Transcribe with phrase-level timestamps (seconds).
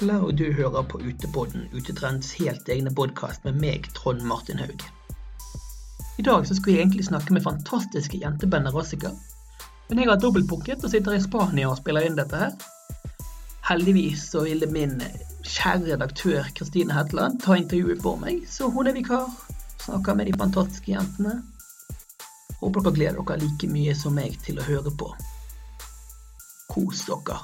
[0.00, 4.84] Hallo, du hører på Utepodden, Utetrends helt egne podkast med meg, Trond Martin Haug.
[6.18, 9.10] I dag så skulle jeg egentlig snakke med fantastiske jentebandet Rassica,
[9.88, 12.54] men jeg har dobbeltbooket og sitter i Spania og spiller inn dette her.
[13.66, 15.00] Heldigvis så ville min
[15.42, 19.26] kjære redaktør Kristine Hetland ta intervjuet for meg, så hun er vikar.
[19.82, 21.40] Snakker med de fantastiske jentene.
[22.62, 25.10] Håper dere gleder dere like mye som meg til å høre på.
[26.70, 27.42] Kos dere.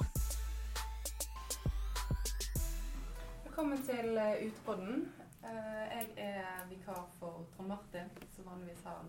[4.39, 5.13] Til Utepodden.
[5.45, 9.03] Eh, jeg er vikar for Trond Martin, som vanligvis har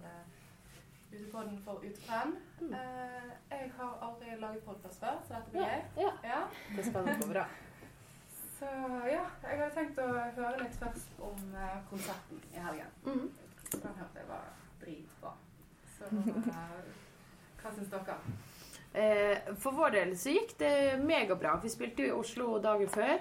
[1.14, 2.36] Utepodden for Utetrend.
[2.62, 5.82] Eh, jeg har aldri laget podkast før, så dette blir gøy.
[6.04, 6.12] Ja.
[6.24, 6.42] Ja.
[6.76, 7.46] Det er spennende og bra.
[8.56, 8.68] Så
[9.12, 12.94] ja, jeg hadde tenkt å høre litt først om eh, konserten i helgen.
[13.04, 13.26] Mhm.
[13.73, 14.46] Den hørte jeg var
[14.80, 15.34] dritbra.
[15.98, 16.08] Så
[17.60, 18.16] hva syns dere?
[19.60, 21.58] For vår del så gikk det megabra.
[21.64, 23.17] Vi spilte jo i Oslo dagen før.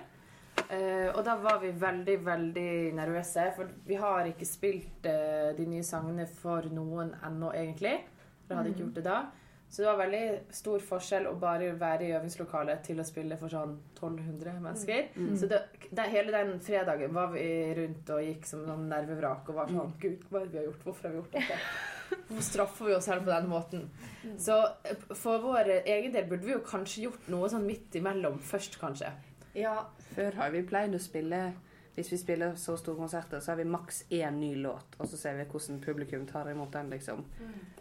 [0.71, 3.47] Eh, og da var vi veldig, veldig nervøse.
[3.57, 7.97] For vi har ikke spilt uh, de nye sangene for noen ennå, egentlig.
[8.45, 9.23] For jeg hadde ikke gjort det da.
[9.75, 13.51] Så det var veldig stor forskjell å bare være i øvingslokalet til å spille for
[13.51, 15.09] sånn 1200 mennesker.
[15.41, 19.59] Så det, det, hele den fredagen var vi rundt og gikk som noen nervevrak og
[19.59, 20.87] var sånn Gud, hva er det vi har gjort?
[20.87, 21.59] Hvorfor har vi gjort dette?
[22.29, 23.85] Hvorfor straffer vi oss selv på den måten?
[24.47, 28.39] Så eh, for vår egen del burde vi jo kanskje gjort noe sånn midt imellom
[28.53, 29.11] først, kanskje.
[29.55, 31.53] Ja, før har vi pleid å spille
[31.95, 35.17] Hvis vi spiller så store konserter, så har vi maks én ny låt, og så
[35.17, 37.25] ser vi hvordan publikum tar imot den, liksom.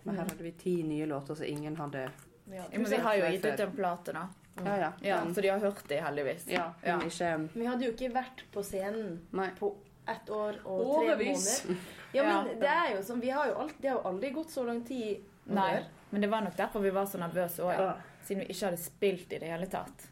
[0.03, 2.03] Men her hadde vi ti nye låter, så ingen hadde
[2.51, 4.27] Ja, men vi har jo gitt ut en plate, da.
[4.63, 4.91] Ja, ja.
[5.01, 6.45] Ja, Men- Så de har hørt det, heldigvis.
[6.47, 6.97] ja, Ja.
[6.97, 9.49] men ikke Vi hadde jo ikke vært på scenen Nei.
[9.59, 9.73] på
[10.07, 11.63] ett år og tre Årevis.
[11.65, 11.81] måneder.
[12.13, 12.53] Ja, men Ja.
[12.59, 14.83] det er jo sånn, vi har jo alt, Det har jo aldri gått så lang
[14.85, 15.23] tid.
[15.47, 17.79] Nei, men det var nok derfor vi var så nervøse òg.
[17.79, 17.95] Ja.
[18.23, 20.09] Siden vi ikke hadde spilt i det hele tatt.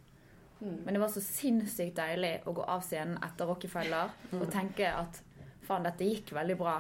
[0.61, 0.77] Mm.
[0.85, 5.21] Men det var så sinnssykt deilig å gå av scenen etter Rockefeller og tenke at
[5.65, 6.75] faen, dette gikk veldig bra.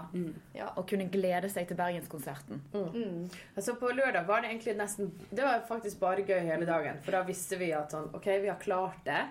[0.57, 0.69] Ja.
[0.79, 2.61] Og kunne glede seg til bergenskonserten.
[2.73, 3.27] Mm.
[3.55, 7.01] Altså På lørdag var det egentlig nesten Det var faktisk bare gøy hele dagen.
[7.05, 9.21] For da visste vi at sånn OK, vi har klart det.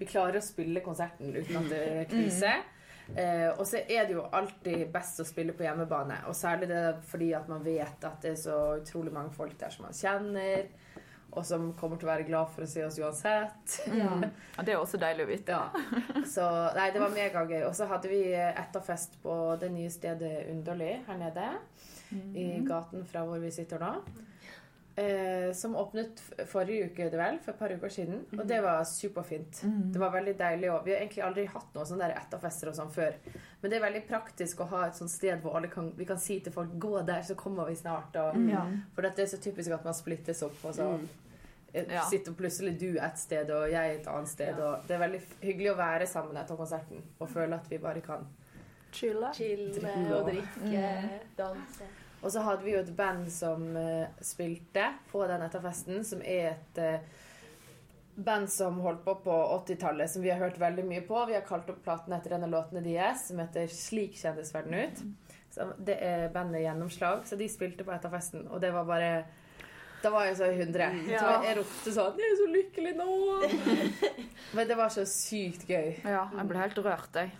[0.00, 2.56] Vi klarer å spille konserten uten at det er krise.
[3.16, 6.20] Eh, og så er det jo alltid best å spille på hjemmebane.
[6.28, 9.72] Og særlig det fordi at man vet at det er så utrolig mange folk der
[9.72, 10.68] som man kjenner.
[11.38, 13.78] Og som kommer til å være glad for å se oss uansett.
[13.98, 14.14] Ja.
[14.58, 15.58] Og det er også deilig å vite.
[15.58, 16.22] Ja.
[16.28, 17.60] Så nei, det var megagøy.
[17.66, 21.52] Og så hadde vi etterfest på det nye stedet Underlig her nede.
[22.10, 23.94] I gaten fra hvor vi sitter nå.
[24.98, 28.24] Eh, som åpnet forrige uke, det vel, for et par uker siden.
[28.34, 29.60] Og det var superfint.
[29.94, 30.72] Det var veldig deilig.
[30.74, 33.14] Og vi har egentlig aldri hatt noen sånne etterfester og sånn før.
[33.60, 36.18] Men det er veldig praktisk å ha et sånt sted hvor alle kan, vi kan
[36.18, 38.18] si til folk 'gå der, så kommer vi snart'.
[38.24, 38.82] Og, mm.
[38.94, 40.58] For dette er så typisk at man splittes opp.
[40.64, 41.06] Og så eh,
[41.74, 42.02] Ja.
[42.08, 44.58] sitter plutselig du et sted og jeg et annet sted.
[44.64, 48.00] Og det er veldig hyggelig å være sammen etter konserten og føle at vi bare
[48.04, 48.24] kan.
[48.92, 49.32] Chille
[50.16, 50.84] og drikke,
[51.36, 51.88] danse.
[52.22, 56.56] Og så hadde vi jo et band som uh, spilte på den etterfesten, som er
[56.56, 57.26] et uh,
[58.24, 61.20] band som holdt på på 80-tallet, som vi har hørt veldig mye på.
[61.28, 64.74] Vi har kalt opp platen etter en av låtene deres, som heter 'Slik kjennes verden
[64.74, 65.04] ut'.
[65.54, 69.12] Så det er bandet Gjennomslag, så de spilte på etterfesten, og det var bare
[70.02, 70.88] da var jeg så i hundre.
[71.10, 71.20] Ja.
[71.20, 73.16] Så jeg ropte sånn 'Jeg er så lykkelig nå!'
[74.56, 77.32] Men det var så sykt gøy Ja, jeg ble helt rørt, jeg.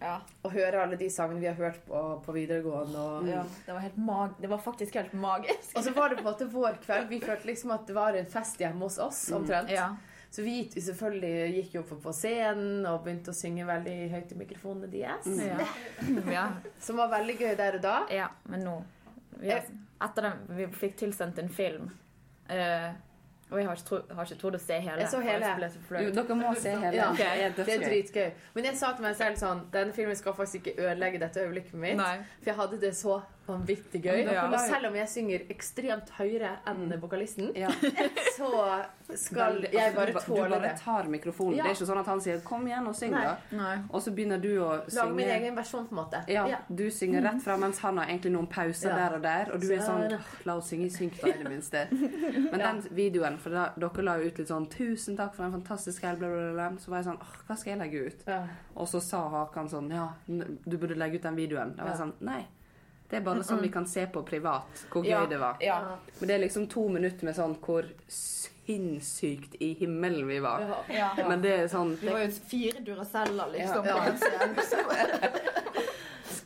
[0.00, 0.20] Ja.
[0.44, 2.98] å høre alle de sangene vi har hørt på på videregående.
[2.98, 3.42] Og, ja.
[3.66, 4.34] Det var helt mag...
[4.40, 5.72] Det var faktisk helt magisk.
[5.74, 7.08] Og så var det på en måte vår kveld.
[7.08, 9.30] Vi følte liksom at det var en fest hjemme hos oss.
[9.32, 9.70] omtrent.
[9.70, 9.94] Ja.
[10.30, 14.40] Så vi selvfølgelig gikk jo opp på scenen og begynte å synge veldig høyt i
[14.42, 15.28] mikrofonene deres.
[15.40, 15.70] Ja.
[16.38, 16.46] ja.
[16.82, 17.96] Som var veldig gøy der og da.
[18.12, 18.82] Ja, men nå
[19.40, 19.64] vi har,
[20.02, 21.86] Etter den vi fikk tilsendt en film
[22.50, 22.90] uh,
[23.48, 24.98] Og jeg har ikke, tro, har ikke trodd å se hele.
[25.00, 25.70] Jeg så hele.
[26.02, 26.96] Jo, dere må se hele.
[26.98, 28.30] Ja, Det er Det er dritgøy.
[28.54, 31.78] Men jeg sa til meg selv sånn Denne filmen skal faktisk ikke ødelegge dette øyeblikket
[31.78, 31.96] mitt.
[32.00, 32.16] Nei.
[32.40, 34.24] For jeg hadde det så vanvittig gøy.
[34.32, 34.46] Ja.
[34.50, 37.68] Og selv om jeg synger ekstremt høyere enn vokalisten, Ja.
[38.36, 38.50] så
[39.14, 40.56] skal jeg bare tåle det.
[40.56, 41.56] Du bare tar mikrofonen.
[41.58, 41.62] Ja.
[41.64, 43.36] Det er ikke sånn at han sier 'kom igjen og syng', da.
[43.90, 45.36] Og så begynner du å Lage min synge.
[45.40, 46.24] egen versjon, på en måte.
[46.28, 46.58] Ja.
[46.68, 48.96] Du synger rett fra, mens han har egentlig noen pauser Ja.
[49.08, 49.52] der og der.
[49.54, 51.86] Og du er sånn La oss synge i synk, da, i det minste.
[52.50, 55.52] Men den videoen, for da, dere la jo ut litt sånn 'Tusen takk for en
[55.52, 56.70] fantastisk helg', bla, bla, bla.
[56.78, 58.24] Så var jeg sånn hva skal jeg legge ut?
[58.76, 61.76] Og så sa Hakan sånn Ja, du burde legge ut den videoen.
[61.76, 62.44] Da var jeg sånn Nei.
[63.10, 65.26] Det er bare sånn vi kan se på privat hvor gøy Ja.
[65.30, 65.56] det var.
[65.60, 65.76] Ja.
[66.18, 70.64] Men det er liksom to minutter med sånn hvor sinnssykt i himmelen vi var.
[70.90, 71.12] Ja.
[71.28, 73.86] Men det er sånn Vi var jo fire Duraceller, liksom.
[73.86, 73.94] Ja.
[73.94, 75.30] på en scene.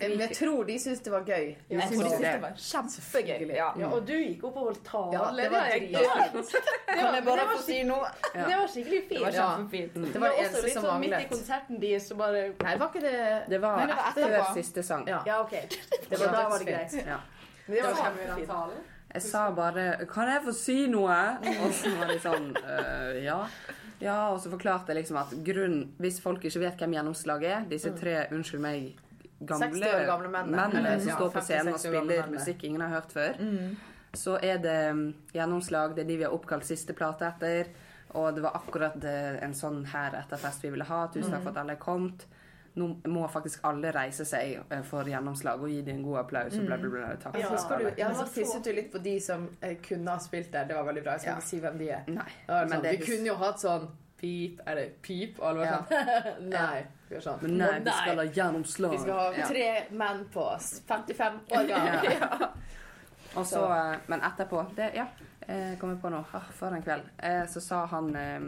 [0.00, 1.46] Men jeg tror de syntes det var gøy.
[1.70, 3.54] Ja, Jeg tror synes syntes det var kjempegøy.
[3.56, 3.68] Ja.
[3.78, 5.12] Ja, og du gikk opp og holdt tale.
[5.12, 6.54] Ja, det var dritfint.
[6.86, 8.06] Kan jeg bare få få si noe?
[8.34, 9.10] Det var skikkelig fint.
[9.10, 9.48] Det var Ja.
[9.56, 9.94] kjempefint.
[9.94, 12.76] Det Det var var det eneste som sånn midt i konserten deres, så bare Nei,
[12.76, 14.54] var ikke det Det var Nei, det var etter etterpå.
[14.54, 15.06] siste sang.
[15.08, 15.22] Ja.
[15.26, 15.50] Ja, OK.
[16.10, 16.92] Det var da var det greit.
[17.06, 17.20] Ja.
[17.66, 18.86] Men det var kjempefint.
[19.14, 23.46] Jeg sa bare 'Kan jeg få si noe?' Og så var de sånn uh, ja.
[24.00, 24.28] ja.
[24.32, 27.90] Og så forklarte jeg liksom at grunn Hvis folk ikke vet hvem gjennomslaget er, disse
[27.98, 28.94] tre, unnskyld meg,
[29.40, 30.56] gamle, 60 år gamle mennene.
[30.68, 33.12] mennene som Ja, står på scenen og 60 år gamle spiller musikk ingen har hørt
[33.12, 33.38] før,
[34.14, 35.94] så er det mm, Gjennomslag.
[35.94, 37.70] Det er de vi har oppkalt siste plate etter.
[38.18, 41.04] Og det var akkurat eh, en sånn her etter fest vi ville ha.
[41.14, 42.26] Tusen takk for at alle er kommet.
[42.74, 46.56] Nå må faktisk alle reise seg eh, for gjennomslag og gi dem en god applaus.
[46.58, 47.12] Og bla, bla, bla.
[47.22, 50.50] Takk Ja, du, ja, så tisset du litt på de som eh, kunne ha spilt
[50.52, 50.66] der.
[50.66, 51.12] Det var veldig bra.
[51.12, 51.38] Jeg skal Ja.
[51.38, 52.02] ikke si hvem de er.
[52.08, 52.26] Nei.
[52.46, 53.88] Det var Men sånn, vi kunne jo hatt sånn
[54.20, 55.78] pip det pip, og alle var Ja.
[55.80, 56.82] sånn Nei.
[57.08, 58.90] Vi sånn Men nei, vi skal ha gjennomslag.
[58.92, 59.46] Vi skal ha Ja.
[59.48, 60.82] tre menn på oss.
[60.88, 62.12] 55 år gamle.
[62.20, 62.50] Ja.
[63.36, 65.06] Og så, eh, men etterpå det, Ja,
[65.48, 66.24] jeg kommer på nå.
[66.32, 67.02] Ah, for en kveld.
[67.18, 68.40] Eh, Så sa han eh,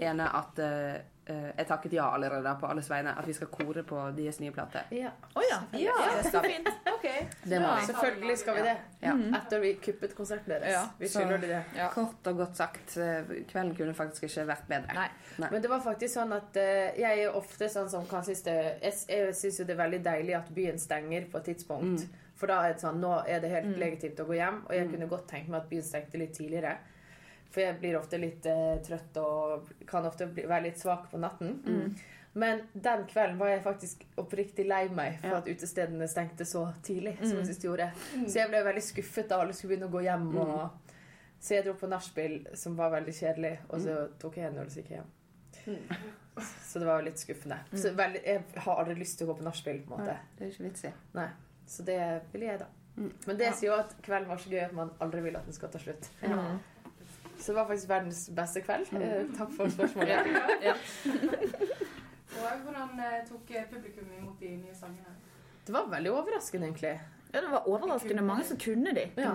[0.00, 3.12] ene at eh, eh, Jeg takket ja allerede på alles vegne.
[3.18, 4.82] At vi skal kore på deres nye plate.
[4.90, 5.10] Ja.
[5.36, 5.58] Oh, ja.
[5.78, 6.68] Ja, det skal fint.
[6.88, 7.06] OK.
[7.44, 7.86] Det må vi.
[7.90, 8.76] Selvfølgelig skal vi det.
[9.02, 9.12] Ja.
[9.40, 10.72] Etter vi kuppet konserten deres.
[10.72, 10.82] Ja.
[10.98, 11.62] Vi Så- skylder de det.
[11.76, 11.88] Ja.
[11.94, 13.22] Kort og godt sagt, eh,
[13.52, 14.94] kvelden kunne faktisk ikke vært bedre.
[15.38, 15.48] Nei.
[15.50, 18.56] Men det var faktisk sånn at eh, jeg er ofte sånn som kan synes det
[18.82, 22.06] Jeg, syns jo det er veldig deilig at byen stenger på et tidspunkt.
[22.38, 24.62] For da er det sånn Nå er det helt legitimt å gå hjem.
[24.68, 26.76] Og jeg kunne godt tenkt meg at byen stengte litt tidligere.
[27.50, 31.18] For jeg blir ofte litt eh, trøtt og kan ofte bli, være litt svak på
[31.22, 31.62] natten.
[32.38, 35.38] Men den kvelden var jeg faktisk oppriktig lei meg for Ja.
[35.38, 37.16] at utestedene stengte så tidlig.
[37.22, 37.90] som jeg synes de gjorde.
[38.28, 40.28] Så jeg ble veldig skuffet da alle skulle begynne å gå hjem.
[40.38, 40.70] Og,
[41.40, 44.66] så jeg dro på nachspiel, som var veldig kjedelig, og så tok jeg en øl
[44.66, 45.10] og så gikk hjem.
[46.68, 47.58] Så det var jo litt skuffende.
[47.74, 49.80] Så veldig, jeg har aldri lyst til å gå på nachspiel.
[49.86, 50.16] på en måte.
[50.38, 50.92] Det er ikke vits i.
[51.14, 51.28] Nei.
[51.66, 51.98] Så det
[52.32, 52.66] ville jeg, da.
[53.26, 55.54] Men det sier jo at kvelden var så gøy at man aldri vil at den
[55.54, 56.08] skal ta slutt.
[57.38, 58.92] Så det var faktisk verdens beste kveld.
[58.92, 59.34] Mm.
[59.38, 60.18] takk for spørsmålet.
[62.38, 65.14] Og hvordan eh, tok eh, publikum imot de nye sangene?
[65.66, 67.00] Det var veldig overraskende, egentlig.
[67.32, 69.06] Ja, det var overraskende mange som kunne de.
[69.16, 69.32] Ja.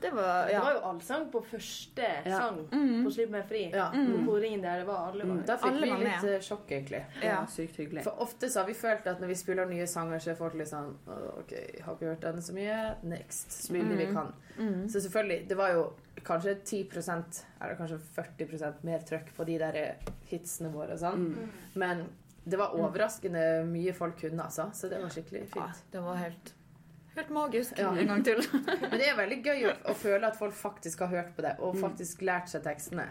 [0.00, 0.60] Det var Det ja.
[0.62, 2.38] var jo allsang på første Ja.
[2.38, 3.04] sang Mm.
[3.04, 3.70] på Slipp meg fri.
[3.72, 3.90] Ja.
[3.90, 6.24] På koringen der det var alle var Da fikk Alle vi litt med.
[6.34, 7.04] eh, sjokk, egentlig.
[7.20, 7.44] Det Ja.
[7.46, 8.02] sykt hyggelig.
[8.04, 10.54] For ofte så har vi følt at når vi spiller nye sanger, så er folk
[10.54, 10.94] litt sånn
[11.38, 12.94] OK, har ikke hørt denne så mye.
[13.02, 13.50] Next.
[13.66, 14.32] Spiller vi kan.
[14.88, 15.92] Så selvfølgelig, det var jo
[16.24, 19.94] kanskje 10% eller kanskje 40% mer trøkk på de der eh,
[20.30, 21.48] hitsene våre og sånn.
[21.74, 22.08] Men
[22.46, 24.70] det var overraskende mye folk kunne, altså.
[24.72, 25.56] Så det var skikkelig fint.
[25.56, 26.52] ja, det var helt,
[27.18, 27.90] helt magisk Ja.
[27.92, 28.40] en gang til.
[28.90, 31.56] Men det er veldig gøy å, å føle at folk faktisk har hørt på det,
[31.60, 33.08] og faktisk lært seg tekstene.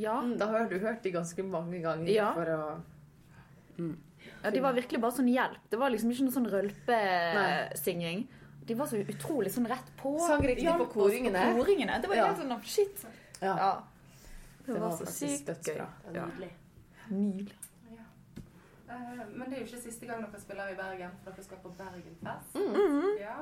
[0.00, 0.18] Ja.
[0.40, 2.32] Da har du hørt de ganske mange ganger Ja.
[2.36, 2.62] for å
[4.44, 5.58] ja, de var virkelig bare sånn hjelp.
[5.70, 8.26] Det var liksom ikke noe sånn rølpesynging.
[8.66, 10.12] De var så utrolig sånn rett på.
[10.22, 11.40] Sang riktig på koringene.
[11.40, 11.56] koringene.
[11.58, 12.00] koringene.
[12.02, 12.26] Det var Ja.
[12.26, 13.04] helt sånn shit.
[13.40, 13.56] Ja.
[13.56, 13.82] Ja.
[14.64, 15.74] Det, Det var, var så sykt gøy.
[16.12, 16.50] Det var nydelig.
[17.10, 17.56] Nydelig.
[18.92, 21.60] Eh, men det er jo ikke siste gang dere spiller i Bergen, for dere skal
[21.64, 22.54] på Bergenfest.
[22.54, 23.12] Mhm.
[23.20, 23.36] Ja.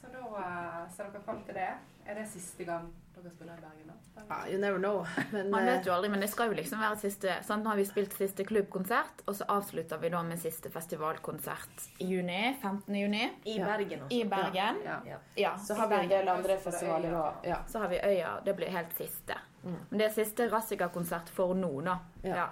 [0.00, 1.70] Så da uh, ser dere fram til det.
[2.06, 4.22] Er det siste gang dere spiller i Bergen, da?
[4.30, 5.06] Ja, you never know.
[5.32, 7.64] Men Man eh, vet jo aldri, men det skal jo liksom være siste sant?
[7.64, 12.08] Nå har vi spilt siste klubbkonsert, og så avslutter vi da med siste festivalkonsert i
[12.14, 12.40] juni.
[12.62, 12.94] 15.
[12.96, 13.26] juni.
[13.44, 13.66] I Ja.
[13.66, 14.16] Bergen også.
[14.16, 14.80] I Bergen.
[14.84, 15.18] Ja.
[15.36, 15.52] Ja.
[15.58, 17.44] så har vi en del andre festivaler òg.
[17.48, 17.60] Ja.
[17.68, 18.40] Så har vi Øya.
[18.44, 19.36] Det blir helt siste.
[19.62, 21.98] Men det er siste Rassica-konsert for nå, da.
[22.24, 22.48] Ja.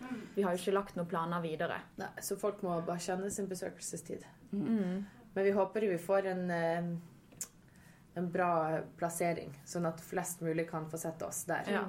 [0.00, 0.06] Ja.
[0.34, 1.80] Vi har jo ikke lagt noen planer videre.
[1.98, 4.24] Nei, så folk må bare kjenne sin besøkelsestid.
[4.52, 5.04] Mm.
[5.34, 6.84] Men vi håper vi får en, eh,
[8.14, 11.64] en bra plassering, sånn at flest mulig kan få sett oss der.
[11.70, 11.84] Ja.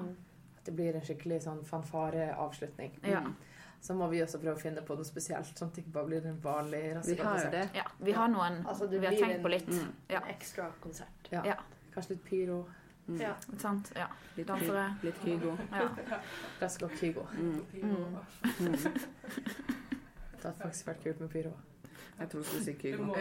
[0.56, 2.98] At det blir en skikkelig sånn fanfare-avslutning.
[3.02, 3.22] Ja.
[3.80, 6.06] Så må vi også prøve å finne på noe spesielt, sånn at det ikke bare
[6.06, 7.64] blir en vanlig Vi har jo det.
[7.74, 7.82] ja.
[7.98, 9.66] Vi har noen Altså, Vi har tenkt en- på litt.
[9.66, 9.92] Mm.
[10.08, 10.20] Ja.
[10.20, 11.28] En ekstra konsert.
[11.32, 11.42] Ja.
[11.44, 11.56] Ja.
[11.92, 12.66] Kanskje litt pyro.
[13.18, 13.34] Ja.
[13.58, 13.92] Sant?
[13.96, 14.06] Ja.
[14.36, 14.84] Litt, Dansere.
[15.02, 15.56] litt Kygo.
[15.72, 15.88] ja.
[16.60, 17.26] Rask og Kygo.
[17.36, 17.60] Mm.
[17.82, 18.16] Mm.
[20.42, 21.52] Det hadde faktisk vært kult med pyro.
[22.18, 23.14] Jeg tror du skulle si Kygo.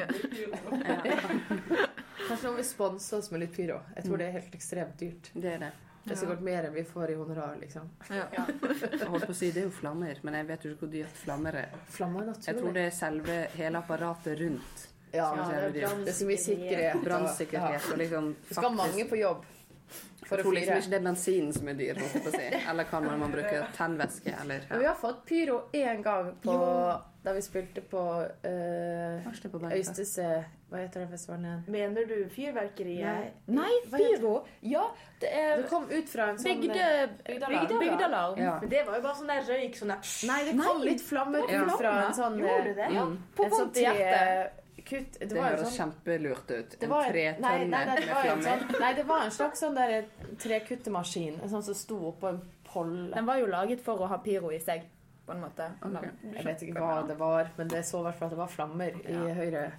[2.28, 3.80] Kanskje noen vil sponse oss med litt pyro.
[3.96, 5.32] Jeg tror det er helt ekstremt dyrt.
[5.34, 5.72] Det er det.
[6.02, 7.90] Det er sikkert mer enn vi får i honorar, liksom.
[8.10, 8.26] Ja.
[9.02, 10.94] Jeg holdt på å si det er jo flammer, men jeg vet jo ikke hvor
[10.96, 11.76] dyrt flammer er.
[11.94, 14.88] Flammer er Jeg tror det er selve hele apparatet rundt.
[15.14, 16.96] Ja, det er det er så mye sikkerhet.
[16.96, 18.50] og- Brannsikkerhet og liksom faktisk.
[18.50, 19.46] Det skal mange på jobb
[20.32, 21.98] for Jeg tror liksom ikke det er bensinen som er dyr,
[22.32, 22.44] si.
[22.72, 26.56] Eller kan man, man bruke tennvæske, eller Men vi har fått pyro én gang på,
[27.24, 28.04] da vi spilte på
[28.48, 30.28] eh, det er på Øystese
[30.72, 31.66] Hva heter den festivalen igjen?
[31.76, 33.36] Mener du fyrverkeriet?
[33.52, 34.34] Nei, Nei pyro!
[34.64, 34.86] Ja,
[35.22, 36.88] det er Det kom ut fra en sånn Bygde,
[37.28, 38.40] Bygdealarm.
[38.40, 38.56] Ja.
[38.64, 41.04] Men det var jo bare sånn der røyk sånn der Nei, det kom Nei, litt
[41.04, 42.90] flammer ut fra en sånn Gjorde det?
[42.96, 44.61] Ja, På en sånn vondt hjerte.
[44.86, 45.20] Kutt.
[45.20, 46.76] Det Det høres sånn kjempelurt ut.
[46.84, 48.44] En tretønne med det var en flammer.
[48.44, 50.06] sånn, nei, det var en slags sånn der
[50.38, 51.40] trekuttemaskin.
[51.50, 53.12] Sånn som sto oppå en polle.
[53.14, 54.84] Den var jo laget for å ha pyro i seg,
[55.26, 55.72] på en måte.
[55.86, 56.10] Okay.
[56.34, 58.48] Jeg vet ikke hva det var, men det så i hvert fall at det var
[58.48, 59.34] flammer i Ja.
[59.34, 59.72] høyre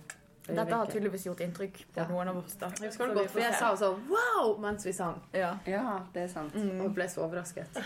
[0.42, 2.06] Dette har tydeligvis gjort inntrykk på Ja.
[2.08, 2.54] noen av oss.
[2.56, 2.68] da.
[2.80, 5.20] Jeg godt, for jeg sa sånn wow mens vi sang.
[5.32, 5.58] ja.
[5.66, 6.54] Ja, det er sant.
[6.56, 7.68] Og ble så overrasket.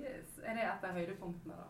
[0.00, 0.38] Yes.
[0.44, 1.66] Er det et av høydepunktene, da?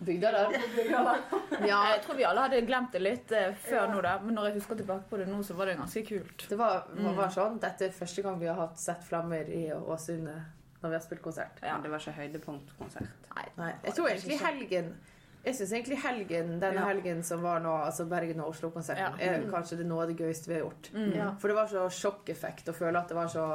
[0.00, 0.54] Bygdealarm.
[1.70, 4.14] Ja, Jeg tror vi alle hadde glemt det litt eh, før nå, da.
[4.24, 6.46] Men når jeg husker tilbake på det nå, så var det ganske kult.
[6.48, 7.58] det var, var, var sånn.
[7.60, 10.38] Dette er første gang vi har hatt sett flammer i Åsane
[10.80, 11.58] når vi har spilt konsert.
[11.60, 11.74] Ja.
[11.76, 13.30] Men det var ikke høydepunktkonsert.
[13.58, 14.94] Nei, jeg tror egentlig helgen
[15.40, 16.88] jeg synes egentlig helgen, denne Ja.
[16.90, 19.32] helgen som var nå, altså Bergen og Oslo-konserten, Ja.
[19.36, 20.90] er kanskje det noe av det gøyeste vi har gjort.
[20.92, 21.12] Mm.
[21.16, 21.28] Ja.
[21.40, 23.46] For det var så sjokkeffekt å føle at det var så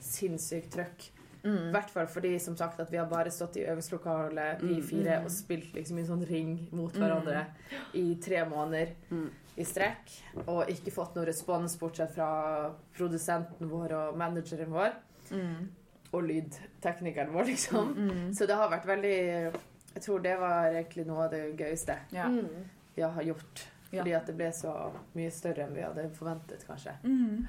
[0.00, 1.10] sinnssykt trøkk.
[1.44, 1.70] I Mm.
[1.72, 4.82] hvert fall fordi som sagt at vi har bare stått i øvingslokalet, vi Mm.
[4.82, 7.46] fire, og spilt liksom i en sånn ring mot hverandre
[7.94, 9.30] i tre måneder Mm.
[9.58, 10.22] i strekk.
[10.48, 14.92] Og ikke fått noe respons bortsett fra produsenten vår og manageren vår.
[15.30, 15.68] Mm.
[16.14, 17.94] Og lydteknikeren vår, liksom.
[17.94, 18.32] Mm.
[18.34, 19.52] Så det har vært veldig
[19.94, 22.24] Jeg tror det var egentlig noe av det gøyeste Ja.
[22.26, 22.48] Mm.
[22.96, 23.66] vi har gjort.
[23.92, 24.02] Ja.
[24.02, 26.96] Fordi at det ble så mye større enn vi hadde forventet, kanskje.
[27.04, 27.46] Mm.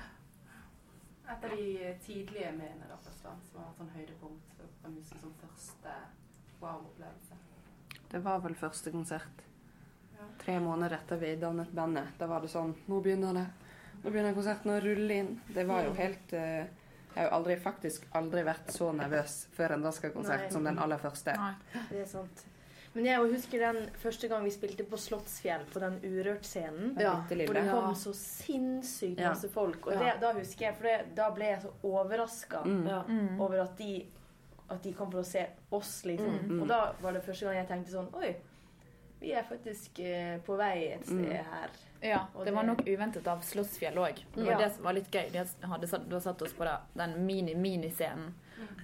[1.27, 2.95] Et av de tidlige mediene da,
[3.25, 4.53] først, som har vært sånn høydepunkt.
[4.59, 5.97] på Kan huske som første
[6.61, 7.41] wow-opplevelse?
[8.11, 9.43] Det var vel første konsert.
[10.15, 10.25] Ja.
[10.39, 12.15] Tre måneder etter vi dannet bandet.
[12.19, 13.45] Da var det sånn Nå begynner det.
[14.03, 15.31] Nå begynner konserten å rulle inn.
[15.51, 19.77] Det var jo helt uh, Jeg har jo aldri, faktisk aldri vært så nervøs før
[19.77, 21.35] en Raska-konsert som den aller første.
[21.39, 21.81] Nei.
[21.89, 22.45] Det er sant.
[22.95, 26.93] Men jeg husker den første gang vi spilte på Slottsfjell, på den Urørt-scenen.
[27.01, 29.29] Ja, Hvor det kom så sinnssykt Ja.
[29.33, 29.87] masse folk.
[29.87, 32.87] Og det, da husker jeg, for det, da ble jeg så overraska Mm.
[33.09, 33.41] Mm.
[33.41, 34.05] over at de,
[34.69, 36.39] at de kom for å se oss, liksom.
[36.47, 36.61] Mm.
[36.61, 38.35] Og da var det første gang jeg tenkte sånn Oi,
[39.21, 41.45] vi er faktisk eh, på vei et sted Mm.
[41.51, 41.69] her.
[42.05, 44.19] Ja, det var nok uventet av Slottsfjell òg.
[44.35, 44.57] Det var Ja.
[44.57, 45.31] det som var litt gøy.
[45.31, 48.33] De hadde satt, hadde satt oss på den mini-miniscenen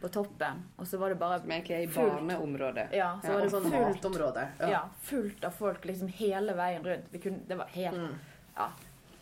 [0.01, 2.87] på toppen, og så var det bare Som egentlig er i barneområdet.
[2.93, 3.33] Ja, så Ja.
[3.33, 4.47] var det sånn fullt, område.
[4.59, 7.05] ja, fullt av folk liksom hele veien rundt.
[7.11, 8.15] Vi kunne, det var helt Mm.
[8.57, 8.69] Ja.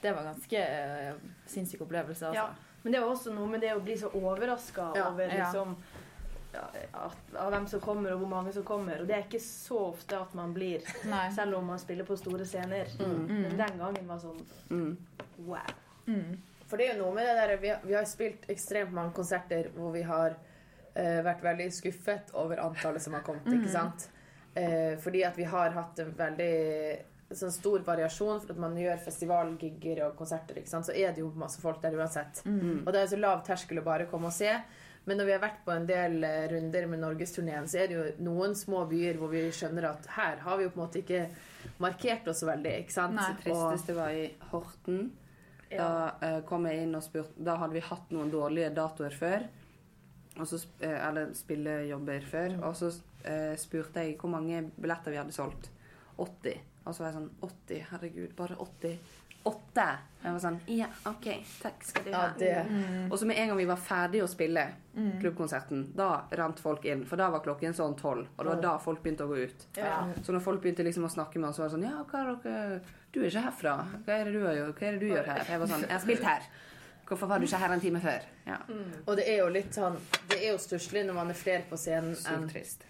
[0.02, 0.60] Det var ganske
[1.12, 1.14] uh,
[1.46, 2.34] sinnssyk opplevelse, altså.
[2.34, 2.50] Ja.
[2.84, 5.10] Men det var også noe med det å bli så overraska Ja.
[5.12, 5.89] over liksom ja,
[6.60, 9.02] at, av hvem som kommer, og hvor mange som kommer.
[9.02, 11.26] Og det er ikke så ofte at man blir, Nei.
[11.36, 12.92] selv om man spiller på store scener.
[13.00, 13.26] Mm.
[13.30, 14.98] Men den gangen var sånn Mm.
[15.48, 15.74] wow.
[16.08, 16.38] Mm.
[16.70, 19.14] For det er jo noe med det der Vi har, vi har spilt ekstremt mange
[19.18, 20.36] konserter hvor vi har
[20.96, 24.10] eh, vært veldig skuffet over antallet som har kommet, ikke sant?
[24.56, 26.54] Eh, fordi at vi har hatt en veldig
[27.32, 30.88] sånn stor variasjon, for at man gjør festivalgigger og konserter, ikke sant?
[30.88, 32.42] så er det jo masse folk der uansett.
[32.46, 32.84] Mm.
[32.88, 34.50] Og det er så lav terskel å bare komme og se.
[35.10, 37.96] Men når vi har vært på en del eh, runder med Norgesturneen, så er det
[37.98, 41.02] jo noen små byer hvor vi skjønner at her har vi jo på en måte
[41.02, 41.24] ikke
[41.82, 43.18] markert oss veldig, ikke sant?
[43.18, 43.30] Nei.
[43.40, 45.10] Det tristeste var i Horten.
[45.70, 45.88] Da Ja.
[46.26, 49.44] eh, kom jeg inn og spurte Da hadde vi hatt noen dårlige datoer før.
[50.46, 52.56] Så, eh, eller spillejobber før.
[52.64, 52.94] Og så
[53.26, 55.70] eh, spurte jeg hvor mange billetter vi hadde solgt.
[56.18, 56.60] 80.
[56.86, 58.98] Og så var jeg sånn 80, herregud, bare 80.
[59.50, 59.88] Åtte!
[60.20, 61.28] Jeg var sånn Ja, OK,
[61.62, 62.32] takk skal du ja, ha.
[62.36, 62.50] det,
[63.08, 64.66] Og så med en gang vi var ferdige å spille
[65.22, 67.06] klubbkonserten, da rant folk inn.
[67.08, 69.68] For da var klokken sånn tolv, og det var da folk begynte å gå ut.
[69.80, 70.02] Ja.
[70.26, 72.24] Så når folk begynte liksom å snakke med oss, så var det sånn Ja, hva
[72.26, 72.82] er dere
[73.14, 73.76] Du er ikke herfra.
[74.06, 74.74] Hva er det du, gjør?
[74.76, 75.46] Hva er det du gjør her?
[75.48, 76.50] Jeg var sånn Jeg har spilt her.
[77.10, 78.26] Hvorfor var du ikke her en time før?
[78.46, 78.58] Ja.
[79.08, 79.96] Og det er jo litt sånn
[80.30, 82.48] Det er jo stusslig når man er flere på scenen enn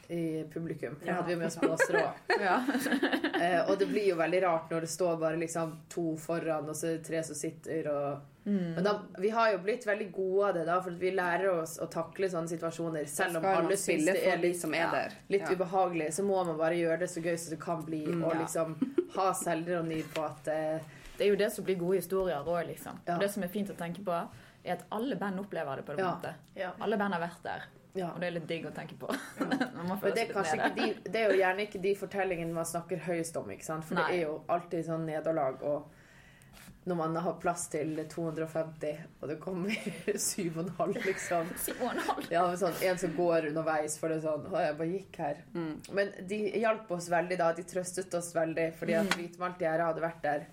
[0.09, 0.95] i publikum.
[0.99, 1.13] For Ja.
[1.21, 2.41] hadde vi med oss blåsere òg.
[2.41, 2.59] Ja.
[3.39, 6.75] Eh, og det blir jo veldig rart når det står bare liksom to foran, og
[6.75, 8.73] så er det tre som sitter og Mm.
[8.75, 11.75] Men da, vi har jo blitt veldig gode av det, da, for vi lærer oss
[11.83, 13.05] å takle sånne situasjoner.
[13.05, 16.79] Selv om alle syns det er litt, som er litt ubehagelig, så må man bare
[16.79, 18.73] gjøre det så gøy som det kan bli, Mm, og liksom
[19.17, 20.79] ha selvironi på at eh,
[21.19, 23.01] Det er jo det som blir gode historier òg, liksom.
[23.05, 23.17] Ja.
[23.17, 24.15] Og det som er fint å tenke på,
[24.63, 26.13] er at alle band opplever det på en Ja.
[26.15, 26.33] måte.
[26.55, 26.71] Ja.
[26.79, 28.09] Alle band har vært der, ja.
[28.13, 29.11] og det er litt digg å tenke på.
[29.39, 33.47] Det er, de, det er jo gjerne ikke de fortellingene man snakker høyest om?
[33.81, 34.03] For Nei.
[34.11, 35.88] det er jo alltid sånn nederlag og
[36.89, 39.69] når man har plass til 250, og det kommer
[40.07, 41.49] 7,5, liksom.
[41.63, 42.29] Si å, en halv.
[42.31, 45.41] Ja, sånn, En som går underveis, for det er sånn Å, jeg bare gikk her.
[45.53, 45.73] Mm.
[45.97, 47.51] Men de hjalp oss veldig da.
[47.57, 50.47] De trøstet oss veldig, fordi at Hvitmalt gjerde hadde vært der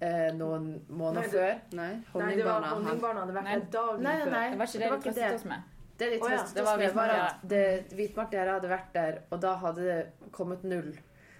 [0.00, 1.76] eh, noen måneder Nei, det- før.
[1.76, 2.66] Nei, honningbarna.
[2.66, 4.30] han- hadde vært der dagen Nei, nei, før.
[4.30, 4.50] nei.
[4.50, 5.62] Det var ikke det, Det var ikke trøstet oss med.
[5.98, 9.40] Det de ja, trøstet det oss var med, var at Hvitmalt hadde vært der, og
[9.40, 10.92] da hadde det kommet null.